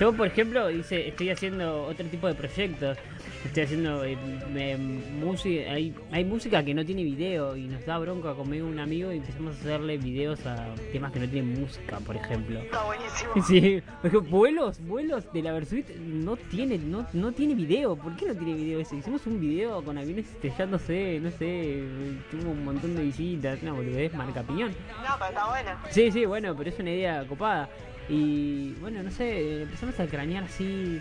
[0.00, 2.96] Yo, por ejemplo, hice, estoy haciendo otro tipo de proyectos.
[3.44, 4.16] Estoy haciendo eh,
[4.54, 8.78] eh, música, hay, hay música que no tiene video y nos da bronca conmigo un
[8.78, 12.60] amigo y empezamos a hacerle videos a temas que no tienen música, por ejemplo.
[12.60, 13.32] Está buenísimo.
[13.46, 13.82] Sí,
[14.30, 17.96] vuelos, vuelos de la Versuit no tiene, no, no tiene video.
[17.96, 18.96] ¿Por qué no tiene video ese?
[18.96, 21.82] Hicimos un video con aviones estrellándose, no sé,
[22.30, 24.70] tuvo un montón de visitas, una boludez, marca piñón.
[24.70, 25.70] No, pero está bueno.
[25.90, 27.68] Sí, sí, bueno, pero es una idea copada.
[28.08, 31.00] Y bueno, no sé, empezamos a cranear así.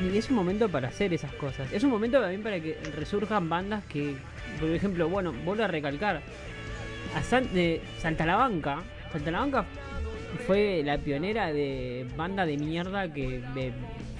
[0.00, 1.70] Y es un momento para hacer esas cosas.
[1.72, 4.14] Es un momento también para que resurjan bandas que,
[4.58, 6.22] por ejemplo, bueno, vuelvo a recalcar.
[7.14, 8.82] A San- de Saltalabanca,
[9.12, 9.64] Saltalabanca
[10.46, 13.72] fue la pionera de banda de mierda que de-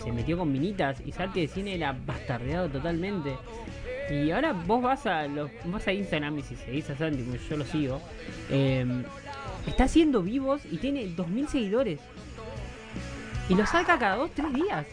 [0.02, 3.32] se metió con minitas y Salte de Cine era bastardeado totalmente.
[4.10, 7.56] Y ahora vos vas a los vas a Instagram y si seguís a Santi, yo
[7.56, 8.00] lo sigo,
[8.50, 8.84] eh,
[9.66, 12.00] está haciendo vivos y tiene 2000 seguidores.
[13.48, 14.86] Y lo saca cada 2, 3 días.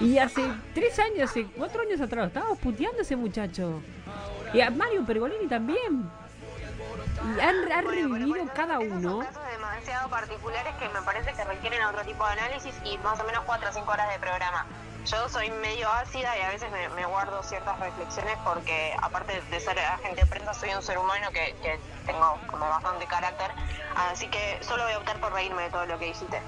[0.00, 0.42] Y hace
[0.74, 3.82] 3 años, hace 4 años atrás, estábamos puteando a ese muchacho.
[4.52, 6.10] Y a Mario Pergolini también.
[7.36, 9.10] Y han, han revivido cada uno.
[9.10, 13.20] Son casos demasiado particulares que me parece que requieren otro tipo de análisis y más
[13.20, 14.66] o menos 4 o 5 horas de programa.
[15.04, 19.60] Yo soy medio ácida y a veces me, me guardo ciertas reflexiones porque aparte de
[19.60, 23.50] ser agente de prensa soy un ser humano que, que tengo como bastante carácter.
[23.96, 26.40] Así que solo voy a optar por reírme de todo lo que dijiste.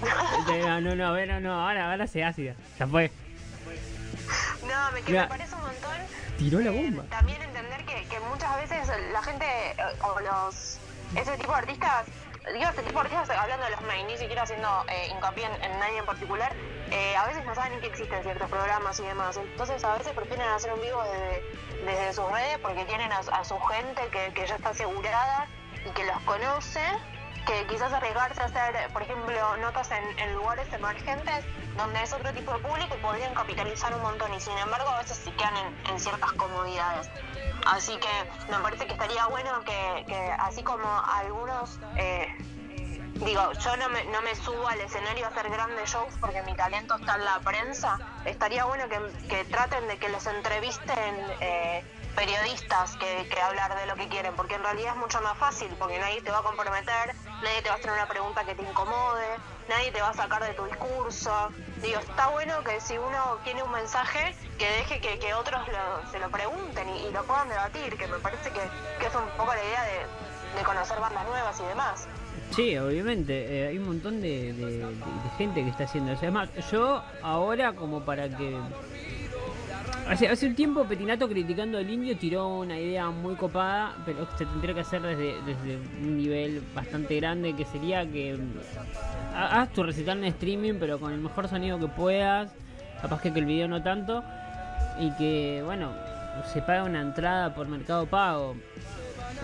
[0.64, 2.54] No, no, no, ver, no, no, ahora, ahora se ácida.
[2.78, 3.10] Ya fue.
[4.62, 5.92] No, me, que Mira, me parece un montón.
[6.38, 7.04] tiró la eh, bomba.
[7.10, 10.78] También entender que, que muchas veces la gente eh, o los
[11.16, 12.06] ese tipo de artistas,
[12.52, 15.62] digo este tipo de artistas hablando de los main, ni siquiera haciendo eh, hincapié en,
[15.64, 16.52] en nadie en particular,
[16.90, 19.36] eh, a veces no saben ni que existen ciertos programas y demás.
[19.36, 23.44] Entonces a veces prefieren hacer un vivo desde, desde sus redes porque tienen a, a
[23.44, 25.46] su gente que, que ya está asegurada
[25.86, 26.80] y que los conoce
[27.44, 31.44] que quizás arriesgarse a hacer, por ejemplo, notas en, lugares emergentes
[31.76, 34.98] donde es otro tipo de público y podrían capitalizar un montón y sin embargo a
[34.98, 37.10] veces se quedan en, en ciertas comodidades.
[37.66, 42.28] Así que me parece que estaría bueno que, que así como algunos, eh,
[43.24, 46.54] digo, yo no me, no me subo al escenario a hacer grandes shows porque mi
[46.54, 51.84] talento está en la prensa, estaría bueno que, que traten de que los entrevisten eh,
[52.14, 55.68] periodistas que, que hablar de lo que quieren, porque en realidad es mucho más fácil,
[55.78, 58.62] porque nadie te va a comprometer, nadie te va a hacer una pregunta que te
[58.62, 59.26] incomode,
[59.68, 61.48] nadie te va a sacar de tu discurso.
[61.82, 66.10] Digo, está bueno que si uno tiene un mensaje, que deje que, que otros lo-
[66.10, 68.60] se lo pregunten y, lo puedan debatir, que me parece que,
[69.00, 72.08] que es un poco la idea de, de conocer bandas nuevas y demás.
[72.50, 73.32] Sí, obviamente,
[73.64, 74.94] eh, hay un montón de
[75.38, 76.22] gente que está haciendo eso.
[76.22, 78.60] Además, yo ahora como para que...
[80.08, 84.44] Hace, hace un tiempo Petinato criticando al indio tiró una idea muy copada, pero se
[84.44, 89.72] tendría que hacer desde, desde un nivel bastante grande, que sería que mm, ha- haz
[89.72, 92.52] tu recital en streaming, pero con el mejor sonido que puedas,
[93.00, 94.22] capaz que, que el video no tanto,
[95.00, 95.90] y que, bueno,
[96.52, 98.56] se paga una entrada por mercado pago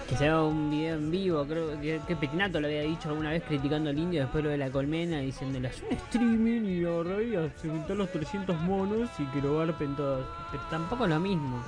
[0.08, 3.30] que se haga un video en vivo, creo que, que Petinato lo había dicho alguna
[3.30, 6.90] vez criticando al indio después lo de la colmena, diciéndole haz un streaming y la
[6.90, 10.26] verdad se juntar los 300 monos y que lo garpen todos.
[10.50, 11.62] Pero tampoco es lo mismo.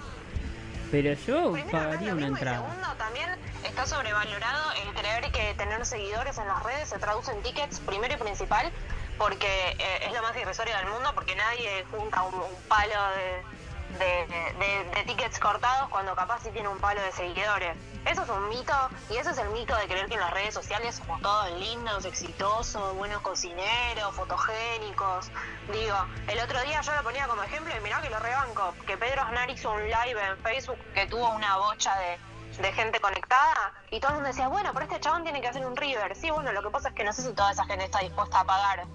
[0.90, 2.68] Pero yo Primero, pagaría lo una y entrada.
[2.68, 3.30] segundo, también
[3.64, 8.14] está sobrevalorado el creer que tener seguidores en las redes se traduce en tickets, primero
[8.14, 8.70] y principal,
[9.16, 9.46] porque
[9.78, 13.61] eh, es lo más irrisorio del mundo, porque nadie junta un, un palo de,
[13.98, 17.76] de, tickets cortados cuando capaz sí tiene un palo de seguidores.
[18.06, 18.74] Eso es un mito
[19.10, 22.04] y eso es el mito de creer que en las redes sociales somos todos lindos,
[22.04, 25.30] exitosos, buenos cocineros, fotogénicos.
[25.72, 25.96] Digo,
[26.28, 29.22] el otro día yo lo ponía como ejemplo y mirá que lo rebanco, que Pedro
[29.22, 34.00] Aznar hizo un live en Facebook que tuvo una bocha de, de gente conectada y
[34.00, 36.16] todo el mundo decía, bueno, pero este chabón tiene que hacer un River.
[36.16, 38.40] Sí, bueno, lo que pasa es que no sé si toda esa gente está dispuesta
[38.40, 38.86] a pagar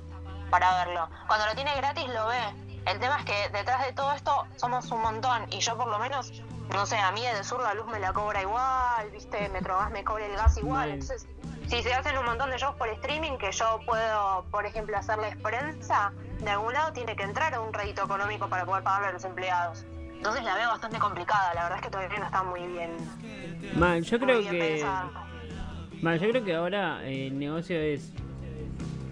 [0.50, 1.10] para verlo.
[1.28, 2.67] Cuando lo tiene gratis lo ve.
[2.90, 6.00] El tema es que detrás de todo esto somos un montón y yo por lo
[6.00, 6.32] menos,
[6.74, 10.04] no sé, a mí de sur la luz me la cobra igual, viste, Metrogas me
[10.06, 10.92] cobra el gas igual.
[10.92, 11.28] Entonces,
[11.68, 15.36] si se hacen un montón de shows por streaming que yo puedo, por ejemplo, hacerles
[15.38, 19.12] prensa, de algún lado tiene que entrar a un rédito económico para poder pagarle a
[19.12, 19.86] los empleados.
[20.14, 22.96] Entonces la veo bastante complicada, la verdad es que todavía no está muy bien.
[23.76, 24.86] Mal, yo creo que.
[26.02, 28.14] Mal, yo creo que ahora el negocio es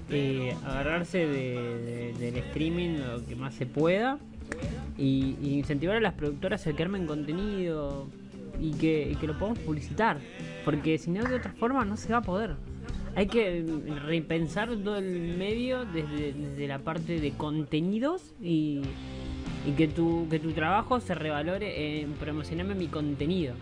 [0.09, 4.19] eh, agarrarse de- de- del streaming lo que más se pueda
[4.97, 8.07] y, incentivar a las productoras a que armen contenido
[8.61, 10.19] y que, que lo podamos publicitar.
[10.63, 12.55] Porque si no, de otra forma no se va a poder.
[13.15, 13.63] Hay que
[14.05, 18.81] repensar todo el medio desde, desde la parte de contenidos y,
[19.65, 23.55] y que, tu, que tu trabajo se revalore en promocionarme mi contenido.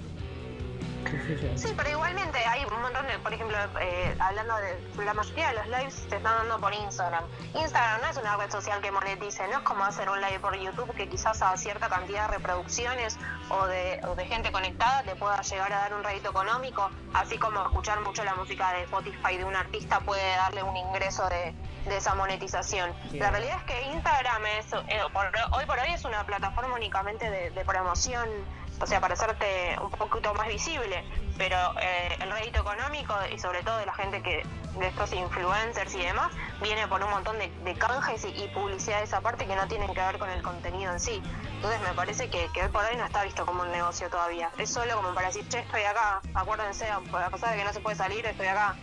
[1.55, 5.53] Sí, pero igualmente hay un montón de, por ejemplo, eh, hablando de la mayoría de
[5.55, 7.23] los lives se están dando por Instagram.
[7.53, 10.55] Instagram no es una red social que monetice, no es como hacer un live por
[10.55, 13.17] YouTube que quizás a cierta cantidad de reproducciones
[13.49, 17.37] o de, o de gente conectada te pueda llegar a dar un rédito económico, así
[17.37, 21.53] como escuchar mucho la música de Spotify de un artista puede darle un ingreso de,
[21.85, 22.93] de esa monetización.
[23.11, 23.19] Sí.
[23.19, 27.29] La realidad es que Instagram es, eh, por- hoy por hoy es una plataforma únicamente
[27.29, 28.27] de, de promoción
[28.79, 31.03] o sea, para hacerte un poquito más visible,
[31.37, 34.45] pero eh, el rédito económico y sobre todo de la gente que,
[34.77, 39.13] de estos influencers y demás, viene por un montón de, de canjes y, y publicidades
[39.13, 41.21] aparte que no tienen que ver con el contenido en sí.
[41.55, 44.49] Entonces me parece que, que hoy por hoy no está visto como un negocio todavía.
[44.57, 46.99] Es solo como para decir, che, estoy acá, acuérdense, a
[47.29, 48.75] pesar de que no se puede salir, estoy acá.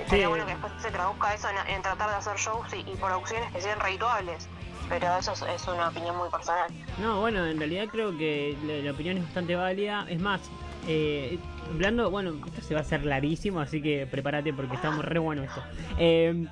[0.00, 0.28] Estaría Sí.
[0.28, 3.52] bueno que después se traduzca eso en, en tratar de hacer shows y, y producciones
[3.52, 4.48] que sean redituables.
[4.88, 6.70] Pero eso es, una opinión muy personal.
[7.00, 10.06] No, bueno, en realidad creo que la, opinión es bastante válida.
[10.08, 10.40] Es más,
[10.86, 11.38] eh,
[11.70, 15.18] hablando, bueno, esto se va a hacer larguísimo, así que prepárate porque está muy re
[15.18, 15.62] bueno esto.
[15.98, 16.46] Eh,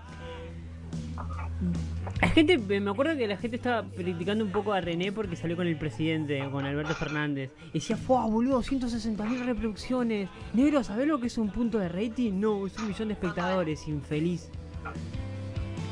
[2.21, 5.57] la gente, me acuerdo que la gente estaba criticando un poco a René porque salió
[5.57, 7.51] con el presidente, con Alberto Fernández.
[7.71, 8.63] Y decía, ¡fua, boludo!
[8.63, 10.29] 160.000 reproducciones.
[10.55, 12.33] Negro, ¿sabés lo que es un punto de rating?
[12.35, 14.51] No, es un millón de espectadores, infeliz.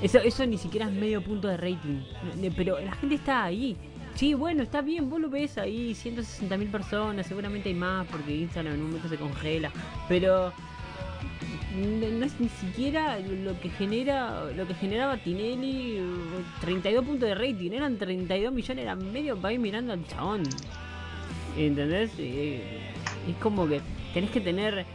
[0.02, 2.02] Eso, eso ni siquiera es medio punto de rating.
[2.56, 3.76] Pero la gente está ahí.
[4.14, 8.74] Sí, bueno, está bien, vos lo ves ahí, 160.000 personas, seguramente hay más porque Instagram
[8.74, 9.72] en un momento se congela.
[10.08, 10.52] Pero
[11.74, 16.02] no, es ni siquiera lo que genera lo que generaba Tinelli, eh,
[16.60, 20.44] 32 puntos de rating, eran 32 millones, era medio país mirando al chabón.
[21.56, 22.12] ¿Entendés?
[22.18, 22.62] Eh,
[23.28, 23.80] es como que
[24.12, 24.86] tenés que tener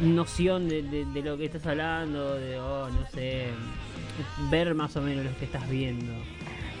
[0.00, 3.48] noción de, de- de lo que estás hablando, de, oh, no sé,
[4.50, 6.12] ver más o menos lo que estás viendo.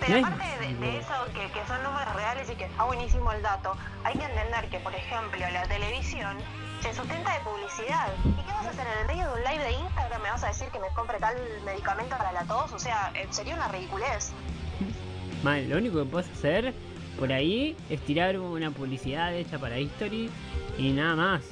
[0.00, 2.84] Pero No es aparte de, de eso, que, que son números reales y que está
[2.84, 3.74] buenísimo el dato,
[4.04, 6.36] hay que entender que, por ejemplo, la televisión
[6.80, 8.08] se sustenta de publicidad.
[8.26, 10.22] ¿Y qué vas a hacer en el medio de un live de Instagram?
[10.22, 12.72] ¿Me vas a decir que me compre tal medicamento para la tos?
[12.72, 14.32] O sea, eh, sería una ridiculez.
[15.44, 16.74] Mal, lo único que puedes hacer
[17.18, 20.28] por ahí es tirar una publicidad hecha para History
[20.78, 21.42] y nada más.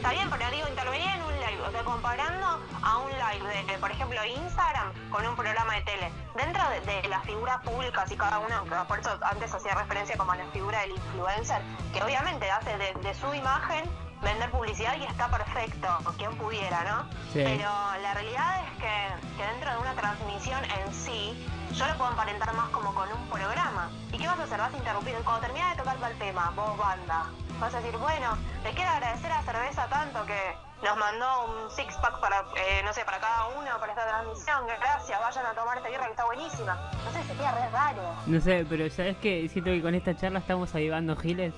[0.00, 3.78] Está bien, pero digo, intervenir en un live, o sea, comparando a un live de,
[3.78, 6.10] por ejemplo, Instagram con un programa de tele.
[6.34, 10.32] Dentro de, de las figuras públicas y cada que por eso antes hacía referencia como
[10.32, 11.60] a la figura del influencer,
[11.92, 13.84] que obviamente hace de su imagen
[14.22, 17.10] vender publicidad y está perfecto, quien pudiera, ¿no?
[17.32, 17.40] Sí.
[17.44, 17.70] Pero
[18.02, 22.52] la realidad es que, que dentro de una transmisión en sí, yo lo puedo emparentar
[22.54, 23.90] más como con un programa.
[24.12, 24.58] ¿Y qué vas a hacer?
[24.58, 25.14] Vas a interrumpir.
[25.24, 27.26] Cuando termina de tocar tal tema, vos banda,
[27.58, 31.94] vas a decir, bueno, le quiero agradecer a Cerveza tanto que nos mandó un six
[31.96, 34.66] pack para, eh, no sé, para cada uno para esta transmisión.
[34.66, 36.74] Gracias, vayan a tomar esta birra que está buenísima.
[37.04, 38.14] No sé, se queda re raro.
[38.26, 39.48] No sé, pero ¿sabes qué?
[39.48, 41.54] Siento que con esta charla estamos avivando giles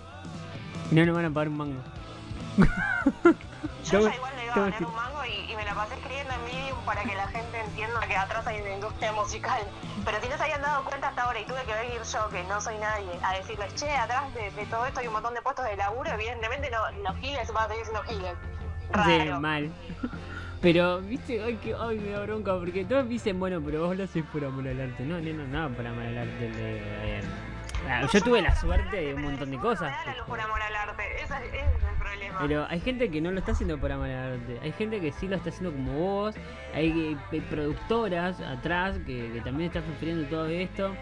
[0.91, 1.83] y no nos van a pagar un mango.
[3.85, 6.33] Yo ya igual le iba a poner un mango y, y me la pasé escribiendo
[6.35, 9.61] en Medium para que la gente entienda que atrás hay una industria musical.
[10.05, 12.45] Pero si no se habían dado cuenta hasta ahora y tuve que venir yo, que
[12.45, 15.43] no soy nadie, a decirles, che, atrás de, de todo esto hay un montón de
[15.43, 18.35] puestos de laburo, evidentemente no, los giles van a seguir siendo giles.
[19.05, 19.41] Sí, Raro.
[19.41, 19.73] mal.
[20.61, 24.05] Pero, viste, ay, que, ay, me da bronca porque todos dicen, bueno, pero vos lo
[24.05, 25.03] haces por amor al arte.
[25.03, 26.49] No, no, no, no, por amor al arte.
[26.51, 27.21] le- eh,
[27.89, 29.95] ah, yo tuve la suerte de un montón de cosas.
[30.27, 32.39] Por amor al arte, ese, ese es el problema.
[32.41, 34.59] Pero hay gente que no lo está haciendo por amor al arte.
[34.63, 36.35] Hay gente que sí lo está haciendo como vos.
[36.75, 40.95] Hay, eh, productoras atrás que, que también están sufriendo todo esto.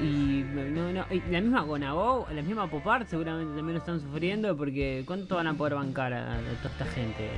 [0.00, 4.56] Y no, no, y la misma Gonagó, la misma Popar seguramente también lo están sufriendo
[4.56, 7.30] porque ¿cuánto van a poder bancar a, toda esta gente?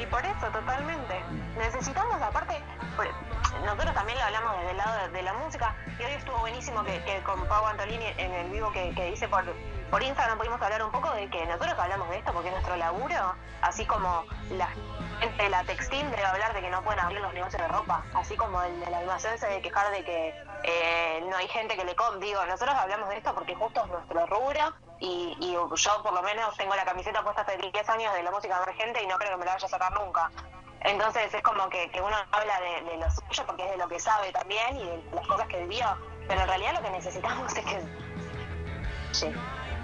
[0.00, 1.14] Y por eso, totalmente.
[1.56, 2.54] Necesitamos, aparte,
[3.64, 6.82] nosotros también lo hablamos desde el lado de, de la música, y hoy estuvo buenísimo
[6.84, 9.44] que, con Pau Antolini en el vivo que, que hice por,
[9.90, 12.76] por Instagram pudimos hablar un poco de que nosotros hablamos de esto porque es nuestro
[12.76, 14.68] laburo, así como la
[15.20, 18.04] gente de la textil debe hablar de que no pueden abrir los negocios de ropa,
[18.14, 20.34] así como el del almacén se debe quejar de que
[20.64, 23.90] eh, no hay gente que le com digo, nosotros hablamos de esto porque justo es
[23.90, 28.12] nuestro rubro y, y yo por lo menos tengo la camiseta puesta hace 10 años
[28.14, 30.30] de la música emergente y no creo que me la vaya a sacar nunca.
[30.80, 33.88] Entonces es como que, que uno habla de, de lo suyo porque es de lo
[33.88, 35.86] que sabe también y de las cosas que vivió,
[36.28, 37.80] pero en realidad lo que necesitamos es que,
[39.12, 39.32] sí,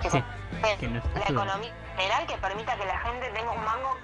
[0.03, 0.25] que, Sí,
[0.63, 3.97] se- que nos la economía general que permita que la gente tenga un mango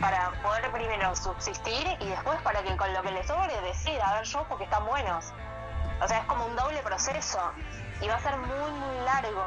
[0.00, 4.14] para poder primero subsistir y después para que con lo que le sobre decida, a
[4.14, 5.32] ver yo porque están buenos.
[6.02, 7.38] O sea, es como un doble proceso
[8.00, 9.46] y va a ser muy, muy largo.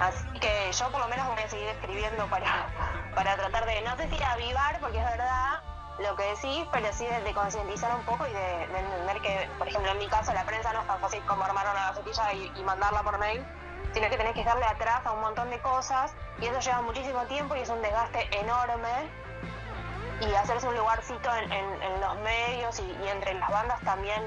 [0.00, 2.66] Así que yo por lo menos voy a seguir escribiendo para,
[3.14, 5.60] para tratar de, no sé si avivar, porque es verdad
[5.98, 9.68] lo que decís, pero sí de, concientizar un poco y de, de entender que, por
[9.68, 12.62] ejemplo, en mi caso la prensa no es tan fácil como armar una gacetilla y,
[12.64, 13.44] mandarla por mail,
[13.92, 17.20] sino que tenés que darle atrás a un montón de cosas y eso lleva muchísimo
[17.26, 18.88] tiempo y es un desgaste enorme
[20.20, 24.26] y hacerse un lugarcito en, en- en los medios y, entre las bandas también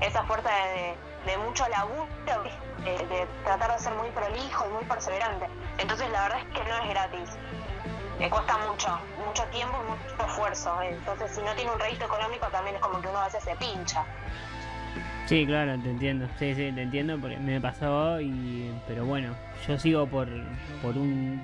[0.00, 0.96] esa fuerza de
[1.38, 2.06] mucho laburo,
[2.84, 5.46] de, de tratar de ser muy prolijo y muy perseverante.
[5.78, 7.30] Entonces la verdad es que no es gratis.
[8.18, 8.88] Me cuesta mucho,
[9.26, 10.70] mucho tiempo y mucho esfuerzo.
[10.82, 13.56] Entonces si no tiene un rédito económico también es como que uno a veces se
[13.56, 14.04] pincha.
[15.26, 16.26] Sí, claro, te entiendo.
[16.38, 19.34] Sí, sí, te entiendo porque me pasó y pero bueno,
[19.66, 20.28] yo sigo por
[20.80, 21.42] por un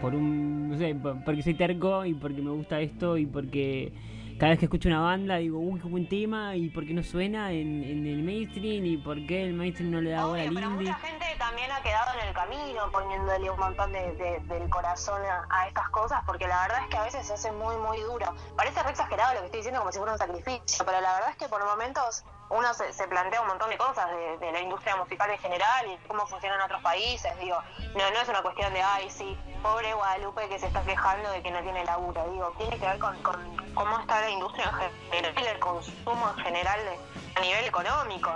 [0.00, 3.92] por un no sé, por- porque soy terco y porque me gusta esto y porque
[4.40, 7.02] cada vez que escucho una banda digo, "Uy, qué buen tema" y por qué no
[7.04, 10.54] suena en, en el mainstream y por qué el mainstream no le da bola al
[10.54, 10.88] pero indie.
[10.90, 15.20] mucha gente también ha quedado en el camino poniéndole un montón de, de- del corazón
[15.26, 18.00] a, a estas cosas, porque la verdad es que a veces se hace muy, muy
[18.00, 18.26] duro.
[18.56, 21.30] Parece re exagerado lo que estoy diciendo como si fuera un sacrificio, pero la verdad
[21.30, 24.60] es que por momentos uno se, se plantea un montón de cosas de, de la
[24.60, 27.30] industria musical en general y cómo funciona en otros países.
[27.40, 27.56] Digo,
[27.96, 31.42] no, no es una cuestión de, ay, sí, pobre Guadalupe que se está quejando de
[31.42, 32.28] que no tiene laburo.
[32.32, 34.64] Digo, tiene que ver con, con cómo está la industria
[35.12, 38.30] en general, el consumo en general de- a nivel económico.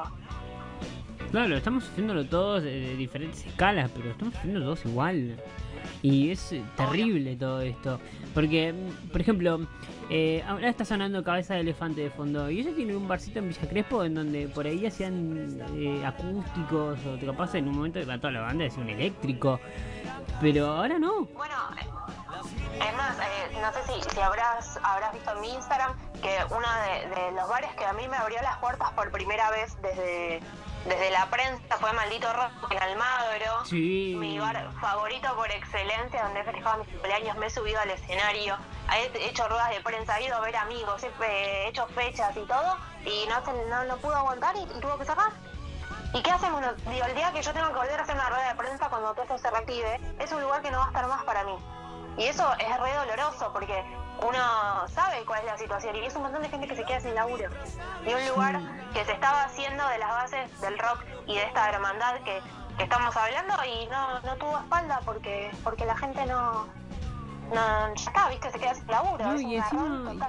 [1.33, 5.43] Claro, estamos haciéndolo todos de, de diferentes escalas, pero estamos haciendo todos igual.
[6.01, 7.99] Y es eh, terrible todo esto.
[8.35, 9.61] Porque, mm, por ejemplo,
[10.11, 12.51] eh, ahora está sonando Cabeza de Elefante de fondo.
[12.51, 16.99] Y ellos tienen un barcito en Villa Crespo en donde por ahí hacían eh, acústicos
[17.07, 19.61] o te capaz en un momento que toda la banda decía un eléctrico.
[20.41, 21.27] Pero ahora no.
[21.27, 21.55] Bueno,
[22.75, 26.67] es más, eh, no sé si, si habrás, habrás visto en mi Instagram que uno
[26.85, 30.41] de, de los bares que a mí me abrió las puertas por primera vez desde,
[30.85, 33.65] desde la prensa fue Maldito Rock en Almagro.
[33.65, 34.15] Sí.
[34.19, 38.57] Mi bar favorito por excelencia, donde he festejado mis cumpleaños, me he subido al escenario,
[38.93, 42.47] he hecho ruedas de prensa, he ido a ver amigos, he he hecho fechas y
[42.47, 45.33] todo, y no, no, no pudo aguantar y, y tuvo que cerrar.
[46.13, 46.63] ¿Y qué hacemos?
[46.87, 49.13] Digo, el día que yo tenga que volver a hacer una rueda de prensa cuando
[49.13, 51.57] todo esto se reactive, es un lugar que no va a estar más para mí.
[52.17, 53.85] Y eso es re doloroso porque
[54.19, 57.01] uno sabe cuál es la situación y es un montón de gente que se queda
[57.01, 57.45] sin laburo.
[58.07, 58.61] Y un lugar
[58.93, 62.41] que se estaba haciendo de las bases del rock y de esta hermandad que,
[62.79, 66.67] que estamos hablando y no, no tuvo espalda porque porque la gente no...
[67.53, 67.61] No,
[67.95, 69.23] ya está, viste, se queda sin laburo.
[69.23, 70.29] No, y encima, total.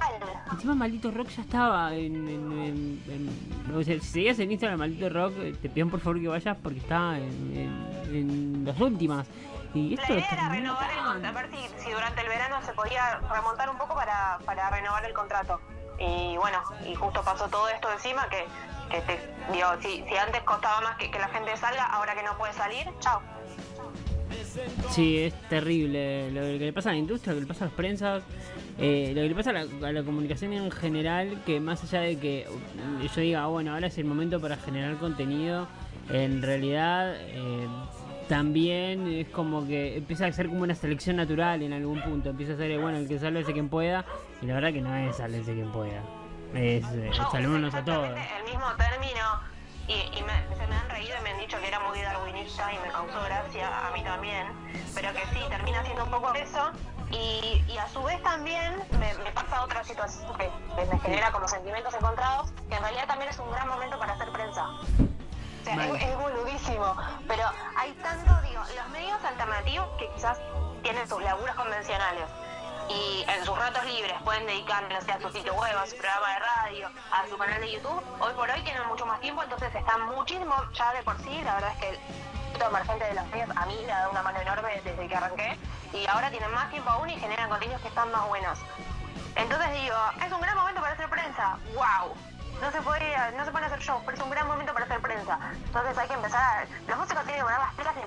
[0.52, 4.80] encima Maldito Rock ya estaba en, en, en- en- o sea, si seguías en Instagram
[4.80, 9.28] Maldito Rock, eh, te pido por favor que vayas porque está en las últimas.
[9.76, 12.72] Y La idea era renovar el contrato, a ver si, si durante el verano se
[12.74, 15.60] podía remontar un poco para, para renovar el contrato.
[16.00, 16.60] Y bueno,
[16.90, 18.46] y justo pasó todo esto encima que,
[18.90, 19.20] que te,
[19.52, 22.54] digo, si, si antes costaba más que, que la gente salga, ahora que no puede
[22.54, 23.22] salir, chao.
[24.90, 27.68] Sí, es terrible lo que le pasa a la industria, lo que le pasa a
[27.68, 28.24] las prensas,
[28.78, 32.02] eh, lo que le pasa a la, a la comunicación en general, que más allá
[32.02, 32.48] de que
[33.14, 35.68] yo diga, "Ah, bueno, ahora es el momento para generar contenido,
[36.10, 37.68] en realidad eh,
[38.28, 42.54] también es como que empieza a ser como una selección natural en algún punto, empieza
[42.54, 44.04] a ser, eh, bueno, el que sálvese quien pueda,
[44.42, 46.02] y la verdad que no es sálvese quien pueda,
[46.54, 48.10] es eh, usé a todos.
[48.10, 49.56] El mismo término
[49.88, 52.74] y, y me- se me han reído y me han dicho que era muy darwinista
[52.74, 54.48] y me causó gracia a mí también,
[54.96, 56.72] pero que sí, termina siendo un poco eso.
[57.12, 61.48] Y, y a su vez también me, me pasa otra situación que me genera como
[61.48, 64.66] sentimientos encontrados, que en realidad también es un gran momento para hacer prensa.
[65.66, 65.98] O sea, Vale.
[65.98, 66.96] es, es boludísimo,
[67.28, 67.44] pero
[67.76, 70.38] hay tanto, digo, los medios alternativos que quizás
[70.84, 72.26] tienen sus laburos convencionales,
[72.88, 75.98] y en sus ratos libres pueden dedicar, no sé, a su sitio web, a su
[75.98, 79.42] programa de radio, a su canal de YouTube, hoy por hoy tienen mucho más tiempo,
[79.42, 82.00] entonces están muchísimo ya de por sí, la verdad es que
[82.64, 85.58] emergente de los medios a mí ha dado una mano enorme desde que arranqué
[85.94, 88.60] y ahora tienen más tiempo aún y generan contenidos que están más buenos.
[89.36, 89.96] Entonces digo,
[90.26, 92.16] es un gran momento para hacer prensa, wow.
[92.62, 95.00] No se puede, no se pueden hacer shows, pero es un gran momento para hacer
[95.02, 95.40] prensa.
[95.66, 98.00] Entonces hay que empezar a, los músicos tienen que poner las pilas y,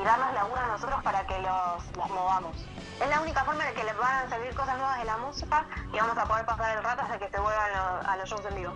[0.00, 2.56] y, darnos laburo a nosotros para que los, los movamos.
[3.02, 5.66] Es la única forma de que les van a salir cosas nuevas de la música
[5.92, 7.70] y vamos a poder pasar el rato hasta que se vuelvan
[8.04, 8.72] a los shows en vivo.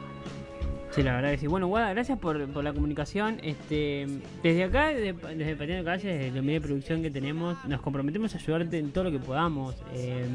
[0.93, 1.47] Sí, la verdad que sí.
[1.47, 3.41] Bueno, Guada, gracias por, por la comunicación.
[3.43, 4.07] Este,
[4.43, 8.35] desde acá, desde, desde Pateando Calle, desde la media de producción que tenemos, nos comprometemos
[8.35, 9.75] a ayudarte en todo lo que podamos.
[9.95, 10.29] Eh,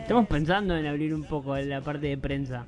[0.00, 2.64] estamos pensando en abrir un poco la parte de prensa.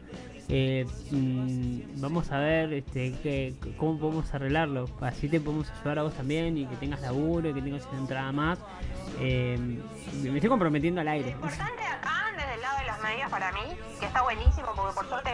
[0.48, 4.88] Eh, mm, vamos a ver este, qué- cómo podemos arreglarlo.
[5.00, 8.00] Así te podemos ayudar a vos también y que tengas laburo y que tengas una
[8.00, 8.58] entrada más.
[9.20, 9.56] Eh,
[10.22, 11.30] me estoy comprometiendo al aire.
[11.30, 13.60] importante acá, desde el lado de los medios para mí,
[14.00, 15.30] que está buenísimo, porque por suerte,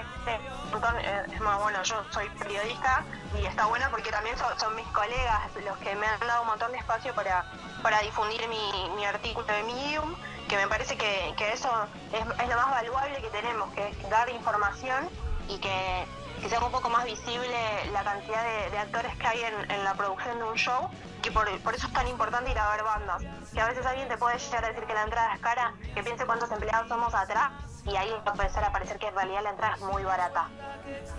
[0.70, 3.02] montón, eh, es más, bueno, yo soy periodista
[3.40, 6.48] y está bueno porque también son, son mis colegas los que me han dado un
[6.48, 7.44] montón de espacio para,
[7.82, 10.14] para difundir mi, mi artículo de Medium,
[10.50, 11.70] que me parece que, que eso
[12.12, 15.08] es, lo más valuable que tenemos, que es dar información
[15.48, 16.04] y que,
[16.42, 17.54] que sea un poco más visible
[17.92, 18.42] la cantidad
[18.72, 20.88] de, actores que hay en, en la producción de un show,
[21.22, 23.22] que por, por eso es tan importante ir a ver bandas.
[23.54, 26.02] Que a veces alguien te puede llegar a decir que la entrada es cara, que
[26.02, 27.52] piense cuántos empleados somos atrás,
[27.86, 30.48] y ahí va a empezar a parecer que en realidad la entrada es muy barata.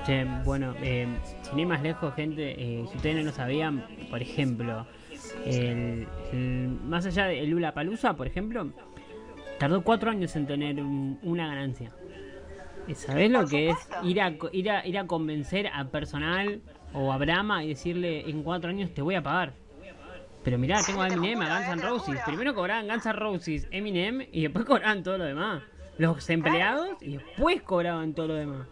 [0.05, 1.07] Che, bueno, eh,
[1.43, 4.85] sin ir más lejos, gente, eh, si ustedes no lo sabían, por ejemplo,
[5.45, 6.07] el-
[6.83, 8.67] más allá de Lula Palusa, por ejemplo,
[9.61, 11.91] tardó cuatro años en tener un- una ganancia.
[12.87, 16.61] ¿Y ¿Sabés lo que es ir a, ir, a, ir a convencer a personal
[16.95, 19.53] o a Brahma y decirle en cuatro años te voy a pagar?
[20.43, 22.19] Pero mirá, tengo a Eminem, a Guns eh, N' Roses.
[22.25, 25.61] Primero cobraban Guns N' Roses, Eminem y después cobraban todo lo demás.
[25.99, 28.67] Los empleados y después cobraban todo lo demás.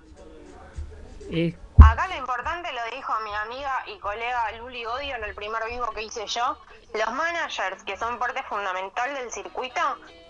[1.29, 5.61] Es Acá lo importante lo dijo mi amiga y colega Luli Odio en el primer
[5.69, 6.57] vivo que hice yo.
[6.93, 9.79] Los managers, que son parte fundamental del circuito,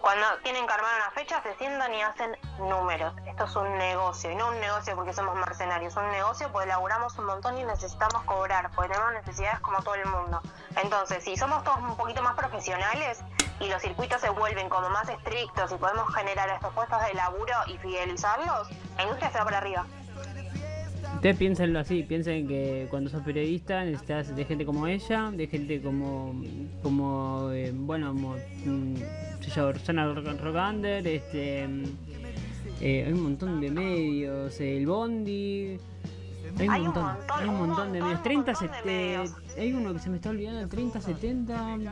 [0.02, 3.14] cuando tienen que armar una fecha, se sientan y hacen números.
[3.26, 7.18] Esto es un negocio, y no un negocio porque somos mercenarios, un negocio porque laburamos
[7.18, 10.42] un montón y necesitamos cobrar, porque tenemos necesidades como todo el mundo.
[10.76, 13.20] Entonces, si somos todos un poquito más profesionales
[13.62, 17.56] y los circuitos se vuelven como más estrictos y podemos generar estos puestos de laburo
[17.68, 19.86] y fidelizarlos, la industria se va para arriba.
[21.20, 25.82] Ustedes piénsenlo así, piensen que cuando sos periodista necesitas de gente como ella, de gente
[25.82, 26.34] como,
[26.82, 28.96] como eh, bueno, como, mm,
[29.54, 31.84] Rosana Ro- Rogander, este, mm,
[32.80, 35.78] eh, hay un montón de medios, el Bondi,
[36.58, 38.52] hay un Hay un montón, montón, hay un un montón de montón, medios, un 30,
[38.54, 39.36] montón de medios.
[39.58, 41.92] hay uno que se me está olvidando, el 30, 70, 70-30.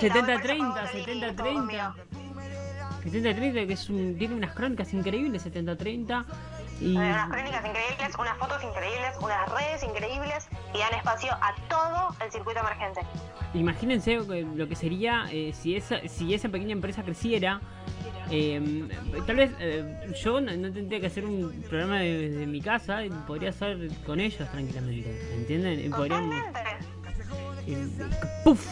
[0.00, 1.94] 70-30, 70-30.
[3.04, 6.24] 70-30 que es un, tiene unas crónicas increíbles, 70-30,
[6.84, 6.96] y...
[6.96, 12.30] Unas crónicas increíbles, unas fotos increíbles, unas redes increíbles y dan espacio a todo el
[12.30, 13.00] circuito emergente.
[13.54, 17.60] Imagínense lo que- lo que sería eh, si esa si esa pequeña empresa creciera.
[18.30, 18.88] eh,
[19.26, 23.04] tal vez eh, yo no, no tendría que hacer un programa de- desde mi casa
[23.04, 25.34] y podría hacer con ellos tranquilamente.
[25.34, 25.78] ¿Entienden?
[25.80, 25.90] Eh,
[28.44, 28.66] ¡Puf!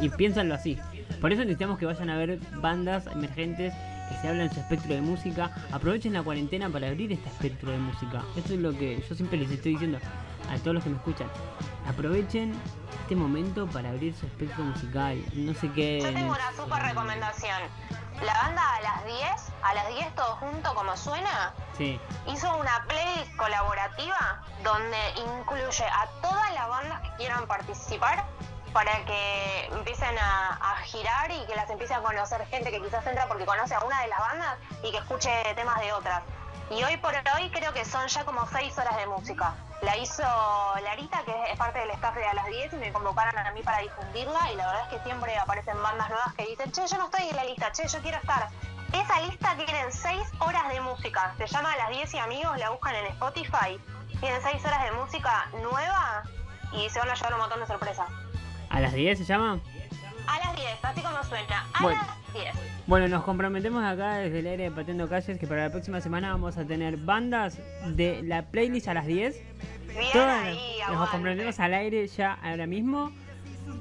[0.00, 0.78] Y piénsanlo así.
[1.20, 3.72] Por eso necesitamos que vayan a ver bandas emergentes
[4.08, 5.50] que se hablan en su espectro de música.
[5.72, 8.22] Aprovechen la cuarentena para abrir este espectro de música.
[8.36, 9.98] Esto es lo que yo siempre les estoy diciendo
[10.50, 11.28] a todos los que me escuchan.
[11.88, 12.54] Aprovechen
[13.02, 15.22] este momento para abrir su espectro musical.
[15.34, 16.14] No se Yo queden.
[16.14, 17.60] tengo una super recomendación.
[18.24, 21.98] La banda a las 10, a las 10 todo junto como suena, Sí.
[22.32, 28.24] hizo una playlist colaborativa donde incluye a todas las bandas que quieran participar
[28.74, 33.26] para que empiecen a, girar y que las empiece a conocer gente que quizás entra
[33.26, 36.22] porque conoce a una de las bandas y que escuche temas de otras.
[36.70, 39.54] Y hoy por hoy creo que son ya como 6 horas de música.
[39.80, 40.22] La hizo
[40.82, 43.62] Larita, que es parte del staff de A las 10 y me convocaron a mí
[43.62, 46.98] para difundirla y la verdad es que siempre aparecen bandas nuevas que dicen, che, yo
[46.98, 48.48] no estoy en la lista, che, yo quiero estar.
[48.92, 51.34] Esa lista tienen 6 horas de música.
[51.38, 53.80] Se llama A las 10 y amigos, la buscan en Spotify.
[54.20, 56.24] Tienen 6 horas de música nueva
[56.72, 58.08] y se van a llevar un montón de sorpresas.
[58.68, 59.60] ¿A las 10 se llama?
[60.26, 61.66] A las 10, así como suena.
[61.74, 62.00] A Bueno.
[62.00, 62.54] las 10.
[62.86, 66.30] Bueno, nos comprometemos acá desde el aire de Pateando Calles que para la próxima semana
[66.32, 69.34] vamos a tener bandas de la playlist a las 10.
[69.88, 70.58] Bien Todas ahí,
[70.90, 73.12] nos comprometemos al aire ya ahora mismo.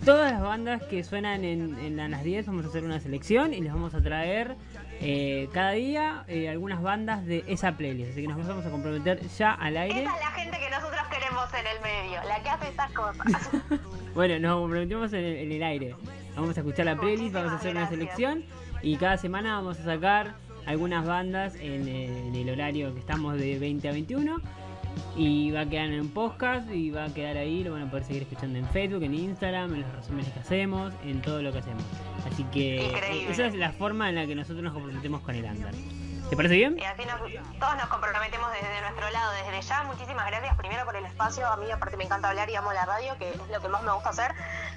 [0.05, 3.53] Todas las bandas que suenan en, en a las 10 vamos a hacer una selección
[3.53, 4.55] y les vamos a traer
[5.01, 8.11] eh, cada día eh, algunas bandas de esa playlist.
[8.11, 10.03] Así que nos vamos a comprometer ya al aire.
[10.03, 13.49] Esa es la gente que nosotros queremos en el medio, la que hace estas cosas.
[14.13, 15.95] Bueno, nos comprometimos en el, en el aire.
[16.35, 18.45] Vamos a escuchar la playlist, vamos a hacer una Muchísimas selección
[18.83, 20.35] y cada semana vamos a sacar
[20.67, 24.41] algunas bandas en, eh, en el horario que estamos de 20 a 21
[25.15, 27.89] y va a quedar en un podcast y va a quedar ahí, lo van a
[27.89, 31.51] poder seguir escuchando en Facebook, en Instagram, en los resúmenes que hacemos, en todo lo
[31.51, 31.83] que hacemos.
[32.31, 33.31] Así que Increíble.
[33.31, 35.73] esa es la forma en la que nosotros nos comprometemos con el Under.
[36.29, 36.79] ¿Te parece bien?
[36.79, 37.19] Y así nos-
[37.59, 39.83] todos nos comprometemos desde nuestro lado, desde ya.
[39.83, 41.45] Muchísimas gracias primero por el espacio.
[41.45, 43.83] A mí aparte me encanta hablar y amo la radio, que es lo que más
[43.83, 44.31] me gusta hacer.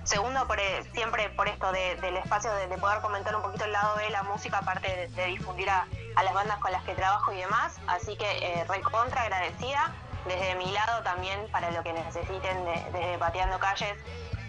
[0.05, 3.64] Segundo, por eh, siempre por esto de- del espacio de, de poder comentar un poquito
[3.64, 5.87] el lado de la música, aparte de, de difundir a,
[6.17, 7.79] a las bandas con las que trabajo y demás.
[7.87, 9.95] Así que eh, recontra agradecida.
[10.29, 13.95] Desde mi lado también, para lo que necesiten de- desde Pateando Calles,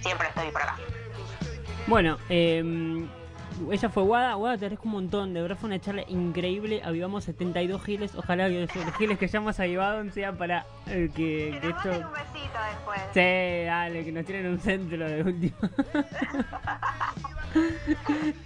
[0.01, 0.75] siempre estoy por acá.
[1.87, 3.07] Bueno, eh,
[3.71, 4.33] ella fue Guada.
[4.35, 5.33] Guada, te agradezco un montón.
[5.33, 6.81] De verdad fue una charla increíble.
[6.83, 8.13] Avivamos 72 giles.
[8.15, 12.07] Ojalá que los giles que hayamos avivado sean para eh, que, Que que nos esto.
[12.07, 13.01] un besito después.
[13.13, 15.57] Sí, dale, que nos tienen un centro de última.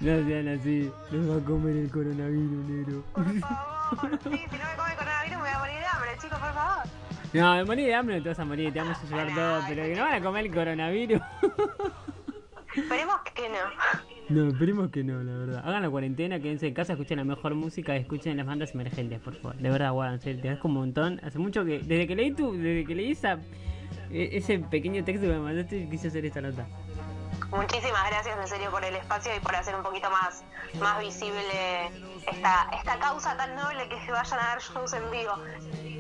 [0.02, 0.92] no sean así.
[1.12, 3.04] Nos va a comer el coronavirus, negro.
[3.14, 4.20] Por favor.
[4.24, 6.84] Sí, si no me come coronavirus me voy a morir de hambre, chicos, por favor.
[7.34, 9.62] No, de morir de hambre no te vas a morir, te vamos a llevar todo,
[9.68, 11.22] pero que no van a comer el coronavirus.
[12.76, 13.56] Esperemos que no.
[14.30, 15.62] No, esperemos que no, la verdad.
[15.68, 19.36] Hagan la cuarentena, quédense en casa, escuchen la mejor música escuchen las bandas emergentes, por
[19.36, 19.58] favor.
[19.58, 21.20] De verdad, guau, en serio, te das como un montón.
[21.22, 23.40] Hace mucho que, desde que leí tu, desde que leí esa,
[24.10, 26.66] e- ese pequeño texto que me mandaste, quise hacer esta nota.
[27.50, 30.46] Muchísimas gracias en serio por el espacio y por hacer un poquito más,
[30.80, 31.92] más visible
[32.32, 35.34] esta, esta causa tan noble que se vayan a ver shows en vivo.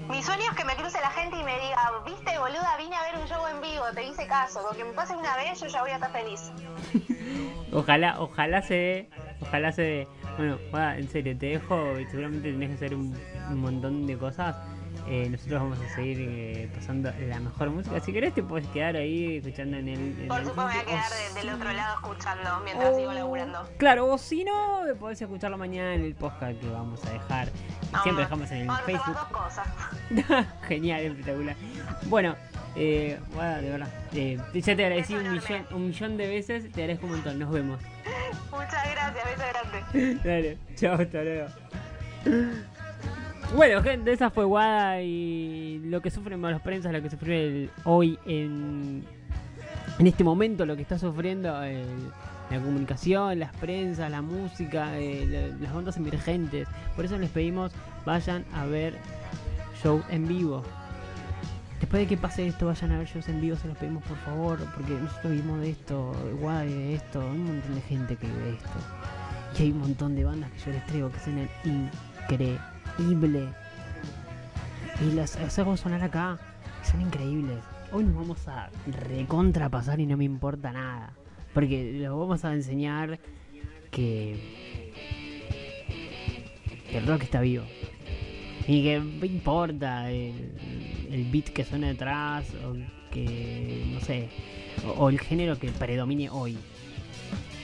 [0.09, 3.03] Mi sueño es que me cruce la gente y me diga, viste boluda, vine a
[3.03, 5.67] ver un show en vivo, te hice caso, con que me pase una vez yo
[5.67, 6.51] ya voy a estar feliz.
[7.73, 9.09] Ojalá, ojalá se dé,
[9.39, 10.07] ojalá se dé.
[10.37, 13.15] Bueno, en serio, te dejo, y seguramente tenés que hacer un
[13.61, 14.57] montón de cosas.
[15.07, 17.99] Eh, nosotros vamos a seguir eh, pasando la mejor música.
[17.99, 19.99] Si querés te puedes quedar ahí escuchando en el...
[20.21, 23.67] en Por supuesto me voy a quedar de- del otro lado escuchando mientras sigo laburando.
[23.77, 27.47] Claro, o si no, podés escucharlo mañana en el podcast que vamos a dejar.
[27.49, 29.07] Siempre Vamos- dejamos en el vamos a Facebook.
[29.15, 30.47] las dos cosas.
[30.67, 31.55] Genial, espectacular.
[32.05, 32.35] Bueno,
[32.75, 33.89] eh, bueno, de verdad.
[34.13, 36.71] eh, ya te agradecí un millón, un millón de veces.
[36.71, 37.39] Te agradezco un montón.
[37.39, 37.81] Nos vemos.
[38.51, 40.19] Muchas gracias, beso grande.
[40.23, 41.47] Dale, chao, hasta luego.
[43.55, 48.17] Bueno, gente, esa fue Guada y lo que sufren los prensas, lo que sufrió hoy
[48.25, 49.03] en,
[49.99, 51.85] en este momento, lo que está sufriendo el-
[52.49, 56.67] la comunicación, las prensas, la música, eh, la- las bandas emergentes.
[56.95, 57.71] Por eso les pedimos
[58.05, 58.95] vayan a ver
[59.83, 60.63] shows en vivo.
[61.79, 64.17] Después de que pase esto, vayan a ver shows en vivo, se los pedimos por
[64.19, 68.53] favor, porque nosotros vivimos de esto, vive de esto, un montón de gente que de
[68.53, 68.69] esto.
[69.59, 71.49] Y hay un montón de bandas que yo les traigo que suenan
[72.97, 73.49] increíble.
[75.01, 76.39] Y las, las hago sonar acá,
[76.83, 77.57] son increíbles.
[77.91, 78.69] Hoy nos vamos a
[79.09, 81.13] recontrapasar y no me importa nada.
[81.53, 83.19] Porque les vamos a enseñar
[83.89, 84.93] que,
[86.91, 87.65] el rock está vivo.
[88.67, 92.75] Y que no importa el, beat que suena detrás, o
[93.11, 94.29] que, no sé,
[94.85, 96.57] o, o el género que predomine hoy.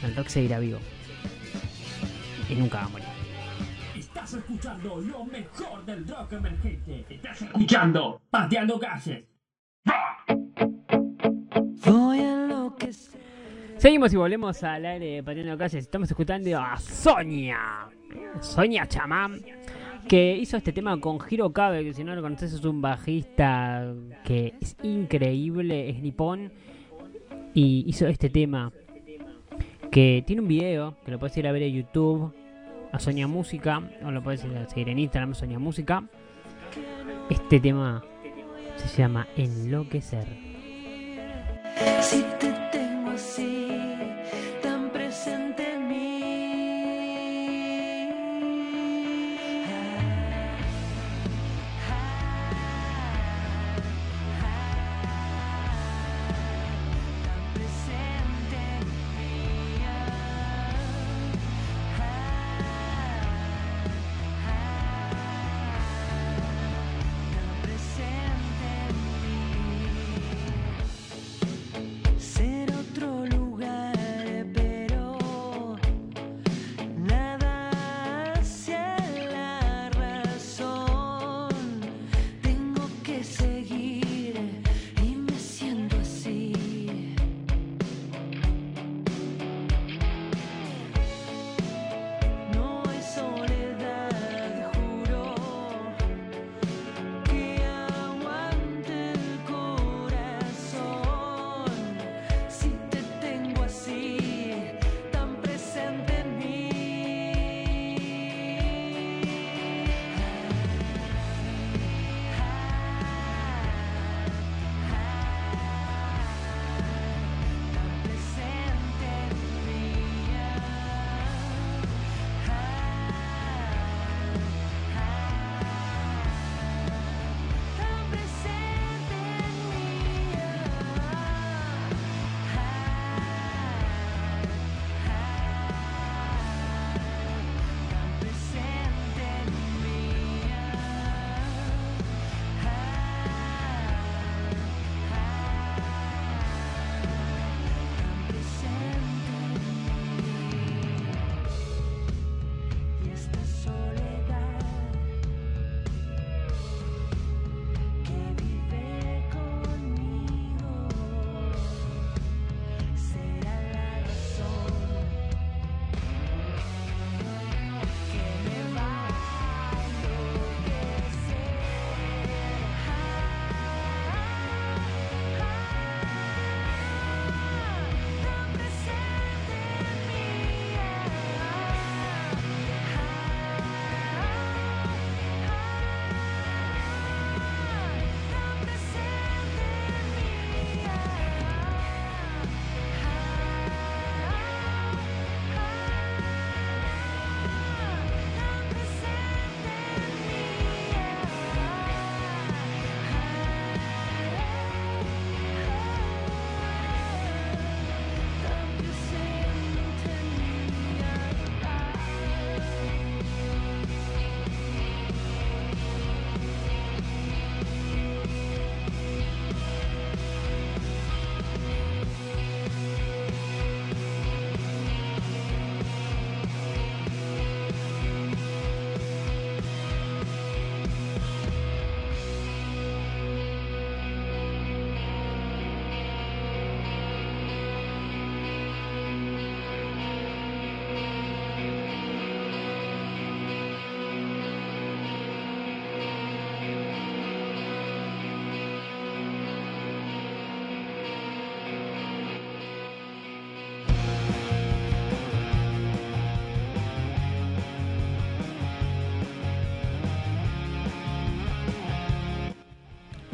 [0.03, 0.80] El rock seguirá vivo.
[2.49, 3.07] Y nunca va a morir.
[4.28, 7.05] Estás escuchando lo mejor del rock emergente.
[7.09, 8.78] Estás escuchando Pateando
[12.13, 13.21] enloquecer.
[13.78, 15.75] Seguimos y volvemos al aire de Pateando Calles.
[15.75, 17.88] Estamos escuchando a Sonia.
[18.41, 19.39] Sonia Chamán.
[20.09, 23.93] Que hizo este tema con Hiro Kabe, que si no lo conoces es un bajista
[24.25, 26.51] que es increíble, es nipón.
[27.53, 28.73] Y hizo este tema.
[29.89, 32.34] Que tiene un video, que lo puedes ir a ver en YouTube.
[32.91, 33.81] A Sonia Música.
[34.03, 36.03] O lo a seguir en Instagram, Sonia Música.
[37.29, 38.03] Este tema
[38.77, 40.25] se llama Enloquecer.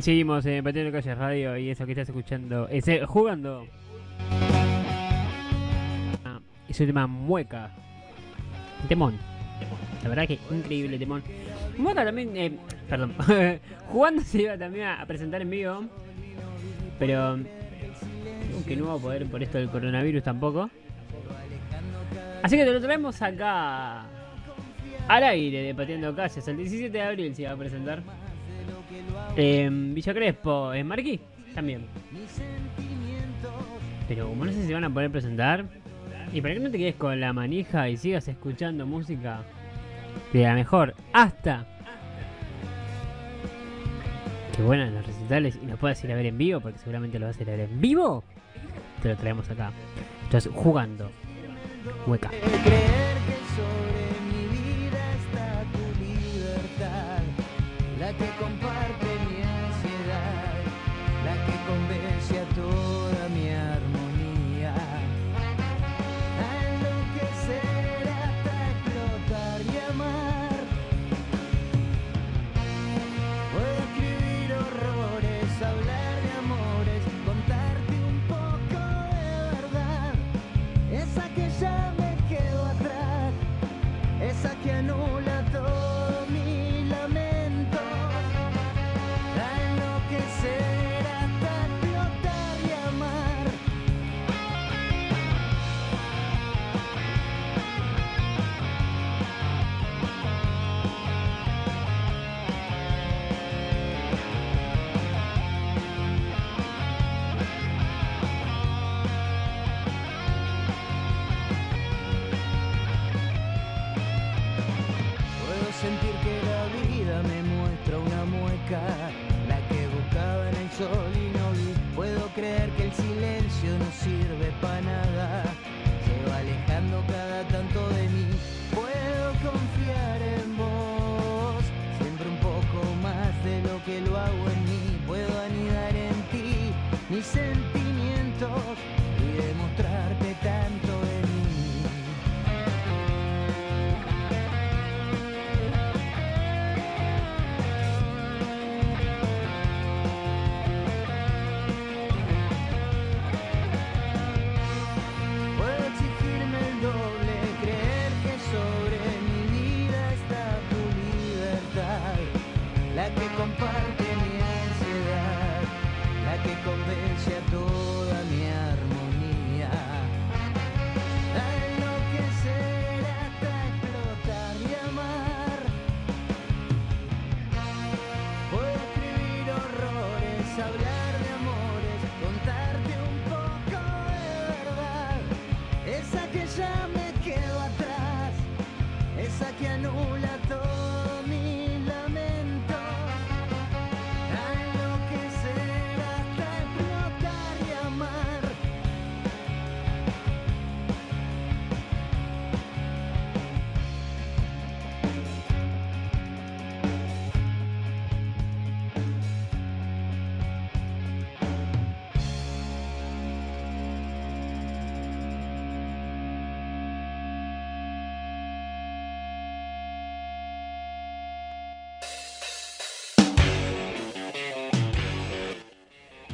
[0.03, 3.65] Seguimos en Pateando Calle Radio y eso que estás escuchando es eh, jugando.
[6.25, 7.71] Ah, es un tema mueca.
[8.89, 9.17] Temón.
[10.03, 11.23] La verdad que increíble temón.
[11.77, 12.51] Mueca también, eh,
[12.89, 13.13] perdón,
[13.93, 15.85] jugando se iba también a, presentar en vivo.
[16.99, 17.39] Pero
[18.67, 20.69] que no va a poder por esto del coronavirus tampoco.
[22.41, 24.01] Así que te lo traemos acá
[25.07, 26.45] al aire de Pateando Calles.
[26.45, 28.03] El 17 de abril se va a presentar.
[29.35, 31.19] En Villa Crespo, en Marquí
[31.53, 31.85] también.
[34.07, 35.65] Pero como no sé si van a poder presentar.
[36.31, 39.43] Y para que no te quedes con la manija y sigas escuchando música
[40.31, 41.65] de la mejor hasta
[44.55, 47.19] que bueno en los recitales y nos puedas ir a ver en vivo, porque seguramente
[47.19, 48.23] lo vas a ir a ver en vivo,
[49.01, 49.71] te lo traemos acá.
[50.23, 51.09] Estás jugando.
[52.07, 52.29] Hueca.
[52.29, 53.03] Creer
[58.15, 58.72] que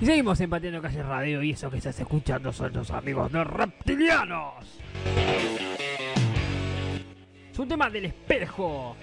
[0.09, 4.55] seguimos en Pateando Calle Radio y eso que estás escuchando son los amigos de Reptilianos.
[7.51, 8.95] Es un tema del espejo.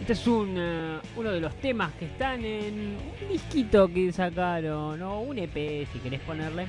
[0.00, 5.02] Este es un, eh, uno de los temas que están en un disquito que sacaron,
[5.02, 6.66] o un EP si querés ponerle.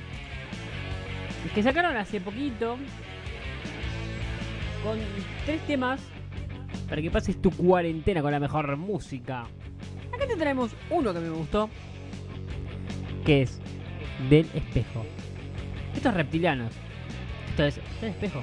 [1.54, 2.76] Que sacaron hace poquito.
[4.84, 4.98] Con
[5.46, 6.02] tres temas
[6.86, 9.46] para que pases tu cuarentena con la mejor música.
[10.12, 11.70] Acá te traemos uno que me gustó
[13.24, 13.60] que es
[14.28, 15.04] del espejo.
[15.94, 16.72] Estos reptilianos.
[17.50, 18.42] Esto es del espejo.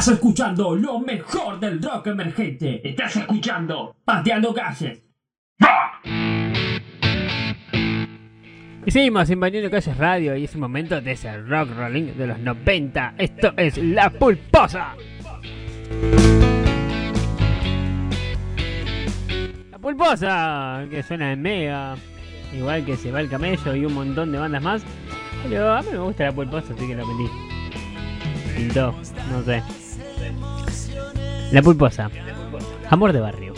[0.00, 2.80] Estás escuchando lo mejor del rock emergente.
[2.88, 5.02] Estás escuchando Pateando Calles.
[8.86, 12.28] Y seguimos en invadiendo Calles Radio y es un momento de ese rock rolling de
[12.28, 13.16] los 90.
[13.18, 14.94] Esto es La Pulposa.
[19.70, 21.96] La Pulposa, que suena en mega.
[22.54, 24.82] Igual que se va el camello y un montón de bandas más.
[25.46, 27.30] Pero a mí me gusta la pulposa, así que la metí.
[28.56, 28.94] Pintó,
[29.30, 29.62] no sé.
[31.52, 32.10] La pulposa.
[32.88, 33.49] Amor de barrio.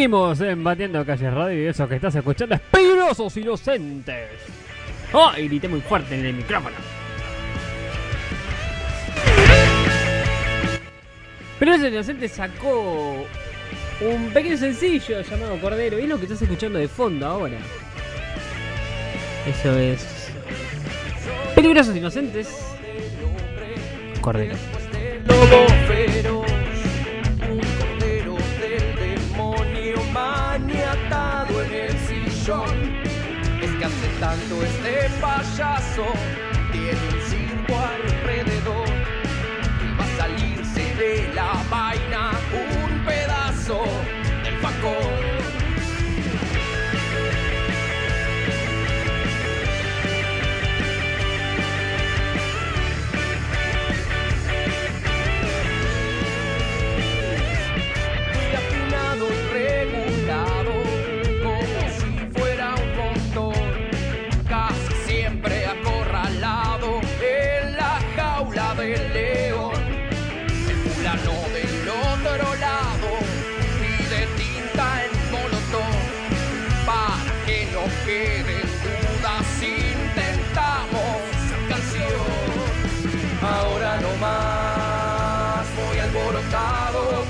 [0.00, 4.30] Seguimos en Batiendo Calle Radio y eso que estás escuchando es Peligrosos Inocentes.
[5.12, 5.30] ¡Oh!
[5.36, 6.74] Y grité muy fuerte en el micrófono.
[11.58, 13.26] Peligrosos Inocentes sacó
[14.00, 17.58] un pequeño sencillo llamado Cordero y es lo que estás escuchando de fondo ahora.
[19.46, 20.32] Eso es.
[21.54, 22.48] Peligrosos Inocentes.
[24.22, 24.56] Cordero.
[33.90, 36.39] hace tanto este payaso?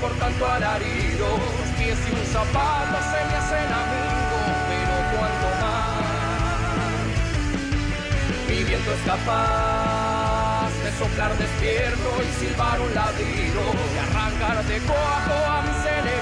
[0.09, 1.27] Tanto alarido.
[1.77, 6.01] Pies y un zapato se me hacen amigos, pero cuanto más.
[8.47, 13.61] Mi viento es capaz de soplar despierto y silbar un ladrido,
[13.93, 16.20] de arrancar de coajo a mis enemigos.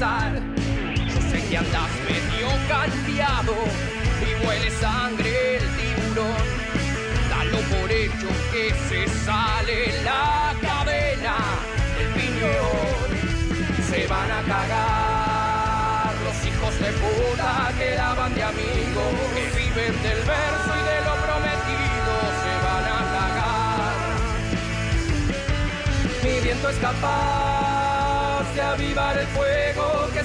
[0.00, 0.06] Yo
[1.30, 3.52] sé que andas medio cambiado
[4.24, 6.40] y huele sangre el tiburón.
[7.28, 11.36] Dalo por hecho que se sale la cadena
[11.98, 13.10] del piñón.
[13.90, 20.20] Se van a cagar los hijos de puta que daban de amigos, que viven del
[20.24, 22.12] verso y de lo prometido.
[22.40, 23.94] Se van a cagar.
[26.24, 29.79] Mi viento es capaz de avivar el fuego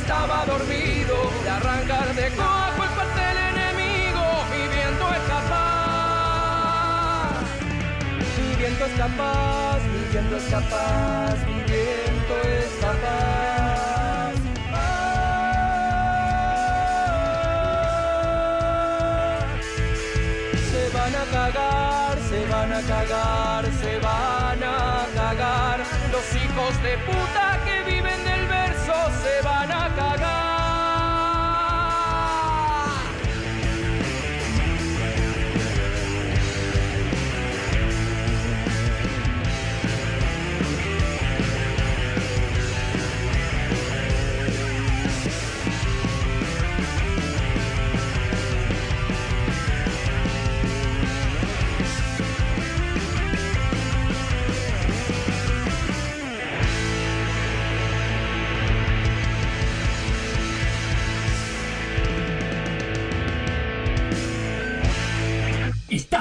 [0.06, 4.26] estaba dormido, de arrancar de cojo el pastel enemigo.
[4.52, 6.76] Mi viento es capaz.
[8.38, 14.36] Mi viento es capaz, mi viento es capaz, mi es capaz.
[20.69, 25.80] Se van a cagar, se van a cagar, se van a cagar.
[26.11, 27.44] Los hijos de puta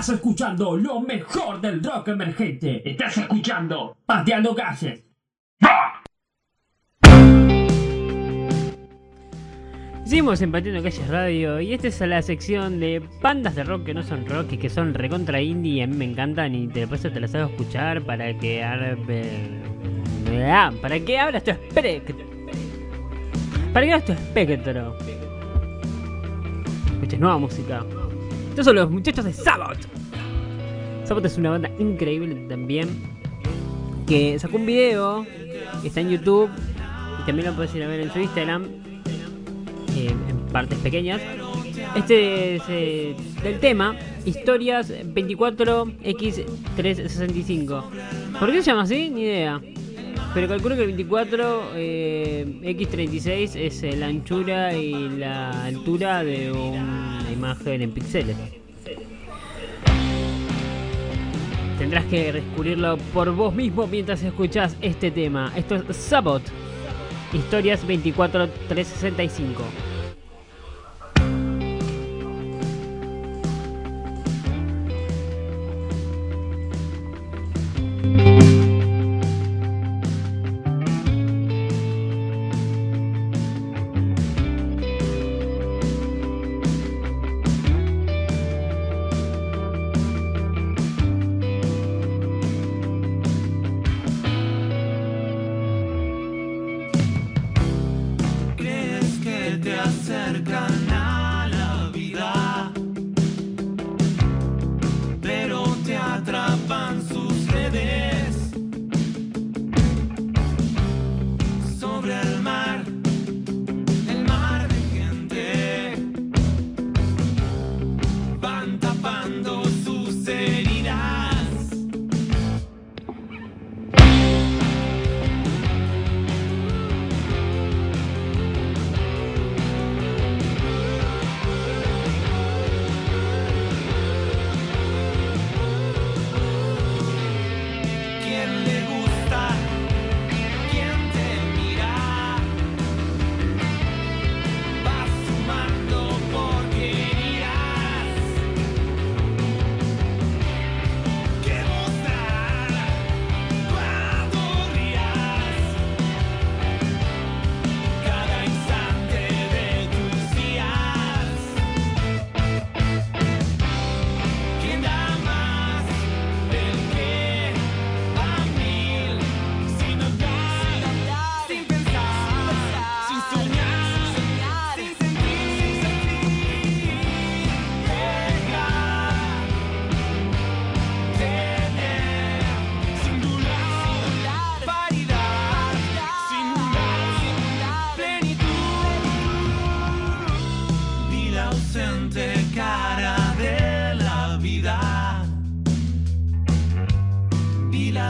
[0.04, 2.82] Estás escuchando lo mejor del rock emergente.
[2.84, 5.02] Estás escuchando Pateando Calles.
[10.04, 13.94] Seguimos en Pateando Calles Radio y esta es la sección de bandas de rock que
[13.94, 16.86] no son rock y que son recontra indie y a mí me encantan y te,
[16.86, 18.94] por eso te las hago escuchar para que ah,
[20.82, 22.26] para que abras tu espectro.
[23.72, 24.98] Para que abras tu espectro.
[26.92, 27.82] Escuches nueva música.
[28.50, 29.93] Estos son los muchachos de Sabbath.
[31.04, 32.88] Sabbath es una banda increíble también
[34.06, 35.26] que sacó un video
[35.82, 36.48] que está en YouTube
[37.22, 38.64] y también lo puedes ir a ver en su Instagram
[39.96, 41.20] eh, en partes pequeñas.
[41.94, 47.84] Este es eh, del tema Historias 24X365.
[48.38, 49.10] ¿Por qué se llama así?
[49.10, 49.60] Ni idea.
[50.34, 56.50] Pero calculo que el 24 eh, X36 es eh, la anchura y la altura de
[56.50, 58.36] una imagen en píxeles.
[61.84, 65.52] Tendrás que descubrirlo por vos mismo mientras escuchas este tema.
[65.54, 66.42] Esto es Sabot.
[67.30, 69.93] Historias 24365.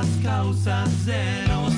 [0.05, 1.73] las causas de los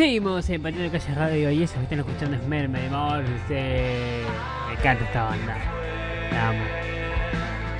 [0.00, 4.22] seguimos en Patio de Calle Radio y eso que están escuchando es Merme de Morse.
[4.66, 5.58] Me encanta esta banda.
[6.32, 6.64] La amo.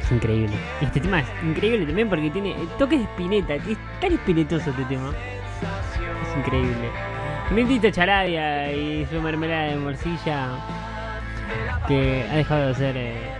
[0.03, 0.55] Es increíble.
[0.83, 3.55] Este tema es increíble también porque tiene toques de espineta.
[3.55, 5.15] Es tan espinetoso este tema.
[6.29, 6.91] Es increíble.
[7.53, 10.49] Mildito Charadia y su mermelada de morcilla
[11.89, 13.33] que ha dejado de hacer eh,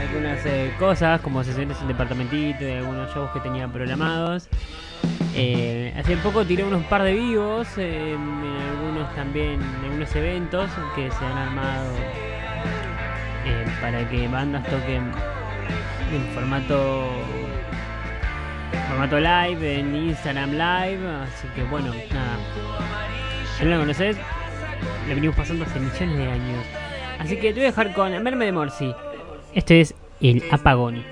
[0.00, 4.48] algunas eh, cosas como sesiones en departamentito y algunos shows que tenía programados.
[5.34, 10.70] Eh, hace poco tiré unos par de vivos eh, en algunos también, en algunos eventos
[10.94, 11.94] que se han armado
[13.46, 15.10] eh, para que bandas toquen
[16.12, 17.08] en formato
[18.88, 22.36] formato live en Instagram Live, así que bueno, nada.
[23.56, 24.18] Si no conoces,
[25.08, 26.64] la venimos pasando hace millones de años.
[27.18, 28.94] Así que te voy a dejar con Merme de Morsi.
[29.54, 31.02] Este es el apagón.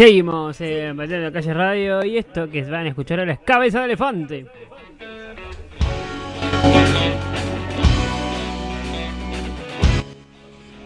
[0.00, 3.84] Seguimos en Batalla Calle Radio y esto que van a escuchar ahora es Cabeza de
[3.84, 4.46] Elefante.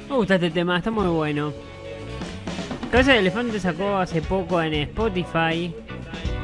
[0.09, 1.53] Me gusta este tema, está muy bueno.
[2.91, 5.73] Cabeza de Elefante sacó hace poco en Spotify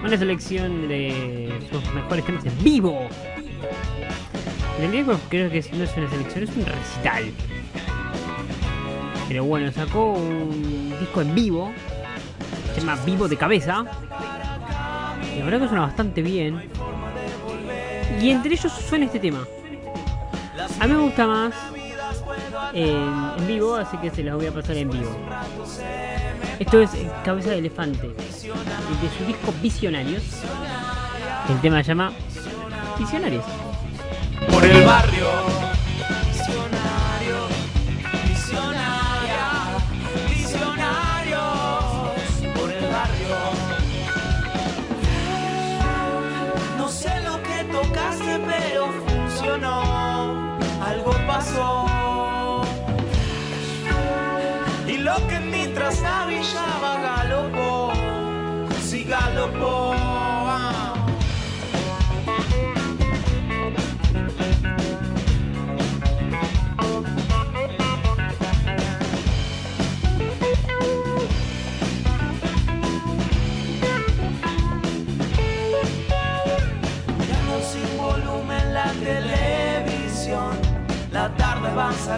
[0.05, 3.01] una selección de sus mejores temas en vivo.
[4.79, 7.25] En realidad creo que no es una selección, es un recital.
[9.27, 11.73] Pero bueno, sacó un disco en vivo.
[12.81, 13.85] Llama Vivo de Cabeza.
[15.39, 16.71] La verdad que suena bastante bien.
[18.21, 19.47] Y entre ellos suena este tema.
[20.79, 21.55] A mí me gusta más
[22.73, 25.11] en, en vivo, así que se los voy a pasar en vivo.
[26.59, 26.91] Esto es
[27.25, 30.23] Cabeza de Elefante, de su disco Visionarios.
[31.49, 32.13] El tema se llama
[32.99, 33.45] Visionarios.
[34.51, 35.60] Por el barrio.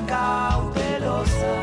[0.07, 1.55] Cautelosa.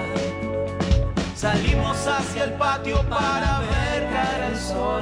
[1.36, 5.02] Salimos hacia el patio para ver caer el sol,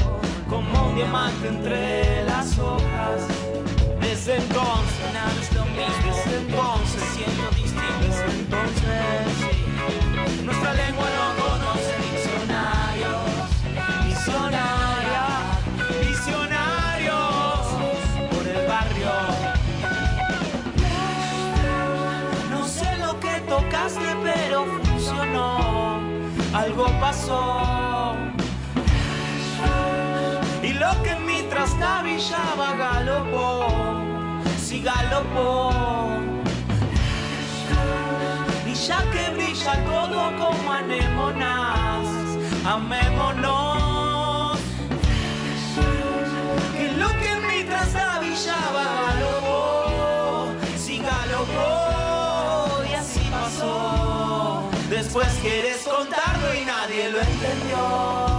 [0.50, 3.28] como un diamante entre las hojas.
[4.00, 6.16] Desde entonces, nada es lo mismo.
[6.16, 7.84] Desde entonces, siento distinto.
[8.02, 9.28] Desde entonces,
[10.44, 11.06] nuestra lengua
[11.38, 11.57] no
[26.68, 28.14] Algo pasó.
[30.62, 33.68] Y lo que en mí trastabillaba galopó.
[34.62, 35.72] Sí, galopó.
[38.66, 42.06] Y ya que brilla todo como anémonas,
[42.66, 44.60] amémonos.
[46.76, 54.70] Que lo que en mí trastabillaba galopó, sí galopó y así pasó.
[54.90, 56.27] Después quieres contarlo y
[56.98, 58.37] nadie lo entendió.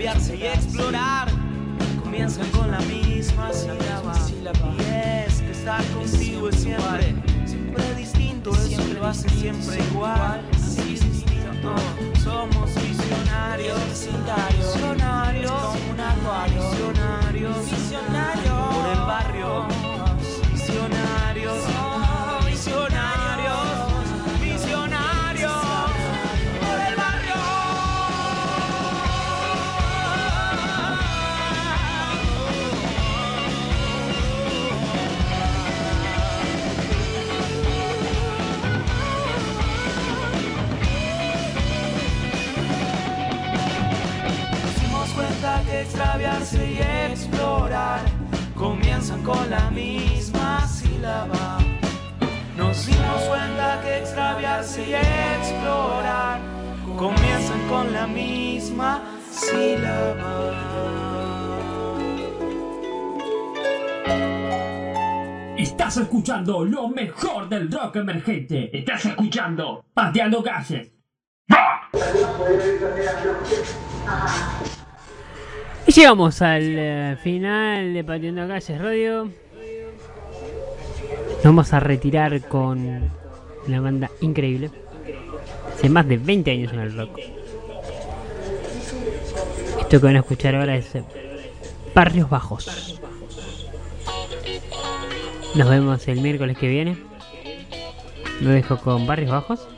[0.00, 1.28] Extraviarse y explorar.
[2.02, 4.14] Comienzan con la misma sílaba.
[4.78, 7.14] Y es que estar contigo es siempre,
[7.44, 10.42] siempre distinto, eso lo hace siempre igual.
[10.54, 11.74] Así distinto,
[12.22, 18.49] somos visionarios, visionarios, como un acuario, visionarios, visionarios
[49.24, 51.58] con la misma sílaba.
[52.56, 56.40] Nos dimos cuenta que extraviarse y explorar
[56.96, 60.54] comienzan con la misma sílaba.
[65.56, 68.76] Estás escuchando lo mejor del rock emergente.
[68.76, 70.90] Estás escuchando Pateando Calles.
[71.48, 71.54] Y
[76.00, 79.24] Llegamos al eh, final de Patiendo Calles Radio.
[79.24, 79.34] Nos
[81.44, 83.10] vamos a retirar con
[83.66, 84.70] una banda increíble.
[85.74, 87.18] Hace más de 20 años en el rock.
[89.78, 91.04] Esto que van a escuchar ahora es eh,
[91.94, 92.98] Barrios Bajos.
[95.54, 96.96] Nos vemos el miércoles que viene.
[98.40, 99.68] Lo dejo con Barrios Bajos.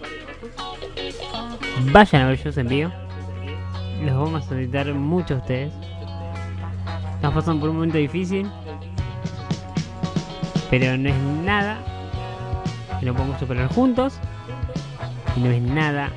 [1.90, 2.92] Vayan a ver yo os envío.
[4.04, 5.72] Los vamos a solicitar mucho a ustedes.
[7.22, 8.50] Estás pasando por un momento difícil.
[10.70, 11.78] Pero no es nada
[12.98, 14.14] que no podamos superar juntos.
[15.36, 16.10] Y no es nada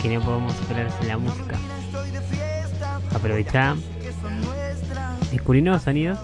[0.00, 1.58] que no podamos superar sin la música.
[3.14, 3.76] Aprovechá.
[5.30, 6.18] Descubrí nuevos sonidos.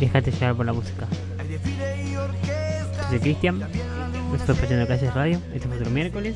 [0.00, 1.06] Déjate llevar por la música.
[3.08, 3.62] Soy Cristian.
[4.34, 5.40] Esto fue Fallando Calles Radio.
[5.54, 6.34] Este fue otro miércoles.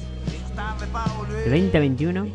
[1.46, 2.26] 2021.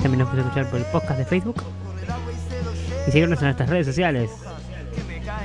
[0.00, 1.62] También nos puedes escuchar por el podcast de Facebook.
[3.06, 4.30] Y seguirnos en nuestras redes sociales.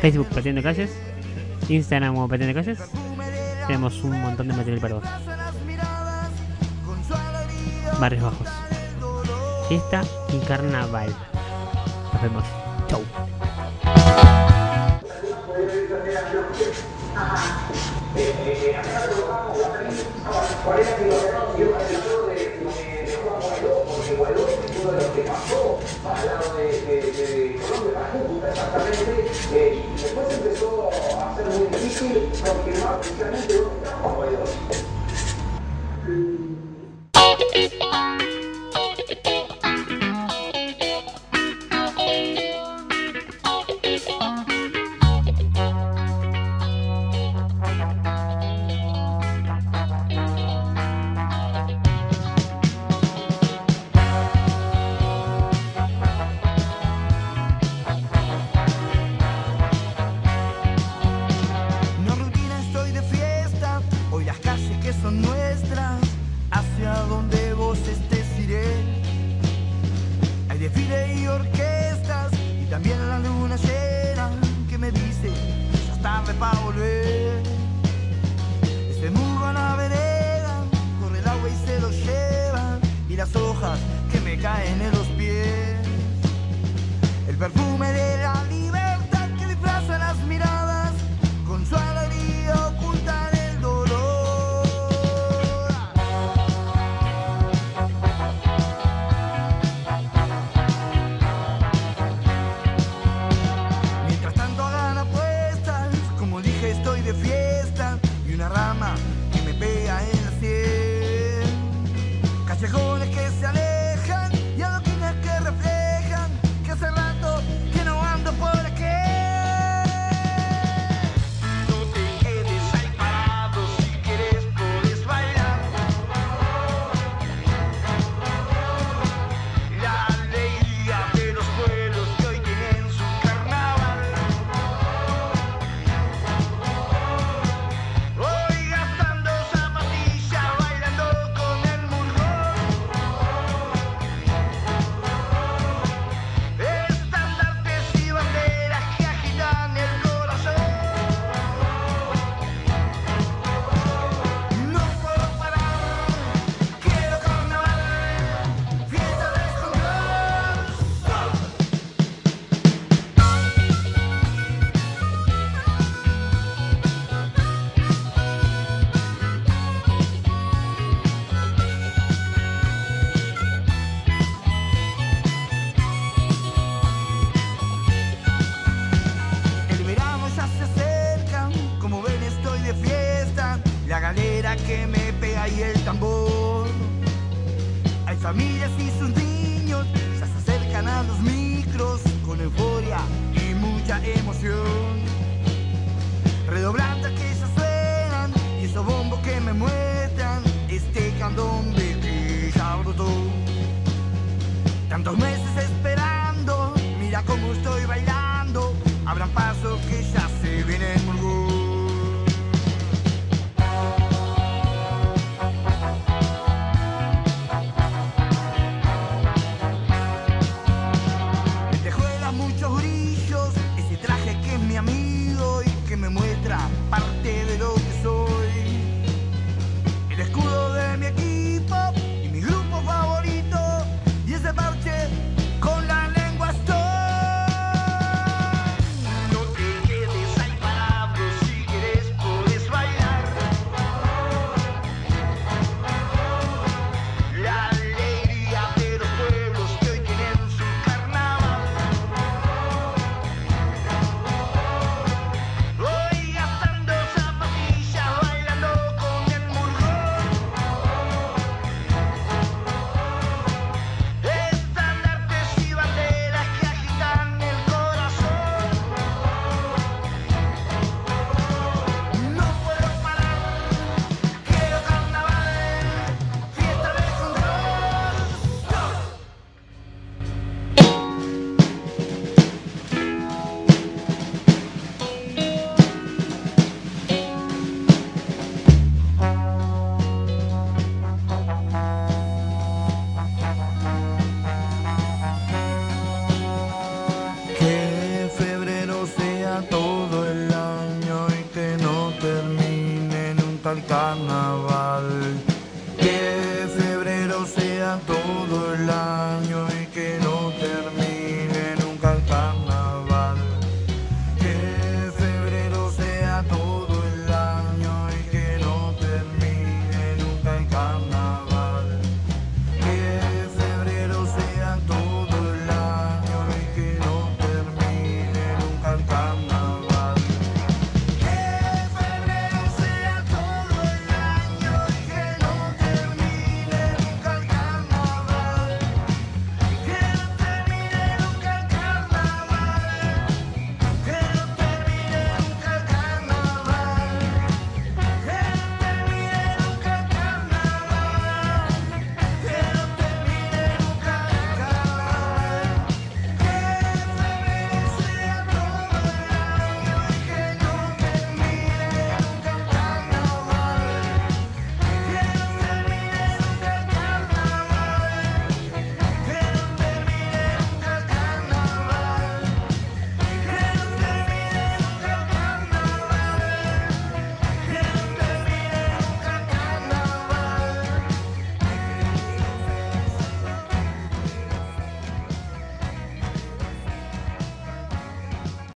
[0.01, 0.91] Facebook Patiendo Calles.
[1.69, 2.79] Instagram como Patiendo Calles.
[3.67, 5.03] Tenemos un montón de material para vos.
[7.99, 8.47] Barrios Bajos.
[9.67, 10.01] Fiesta
[10.33, 11.13] y carnaval.
[12.13, 12.43] Nos vemos.
[12.87, 13.01] Chau
[25.01, 30.27] lo que pasó al lado de, de, de Colombia, la Cúcuta exactamente, eh, y después
[30.33, 30.56] empezó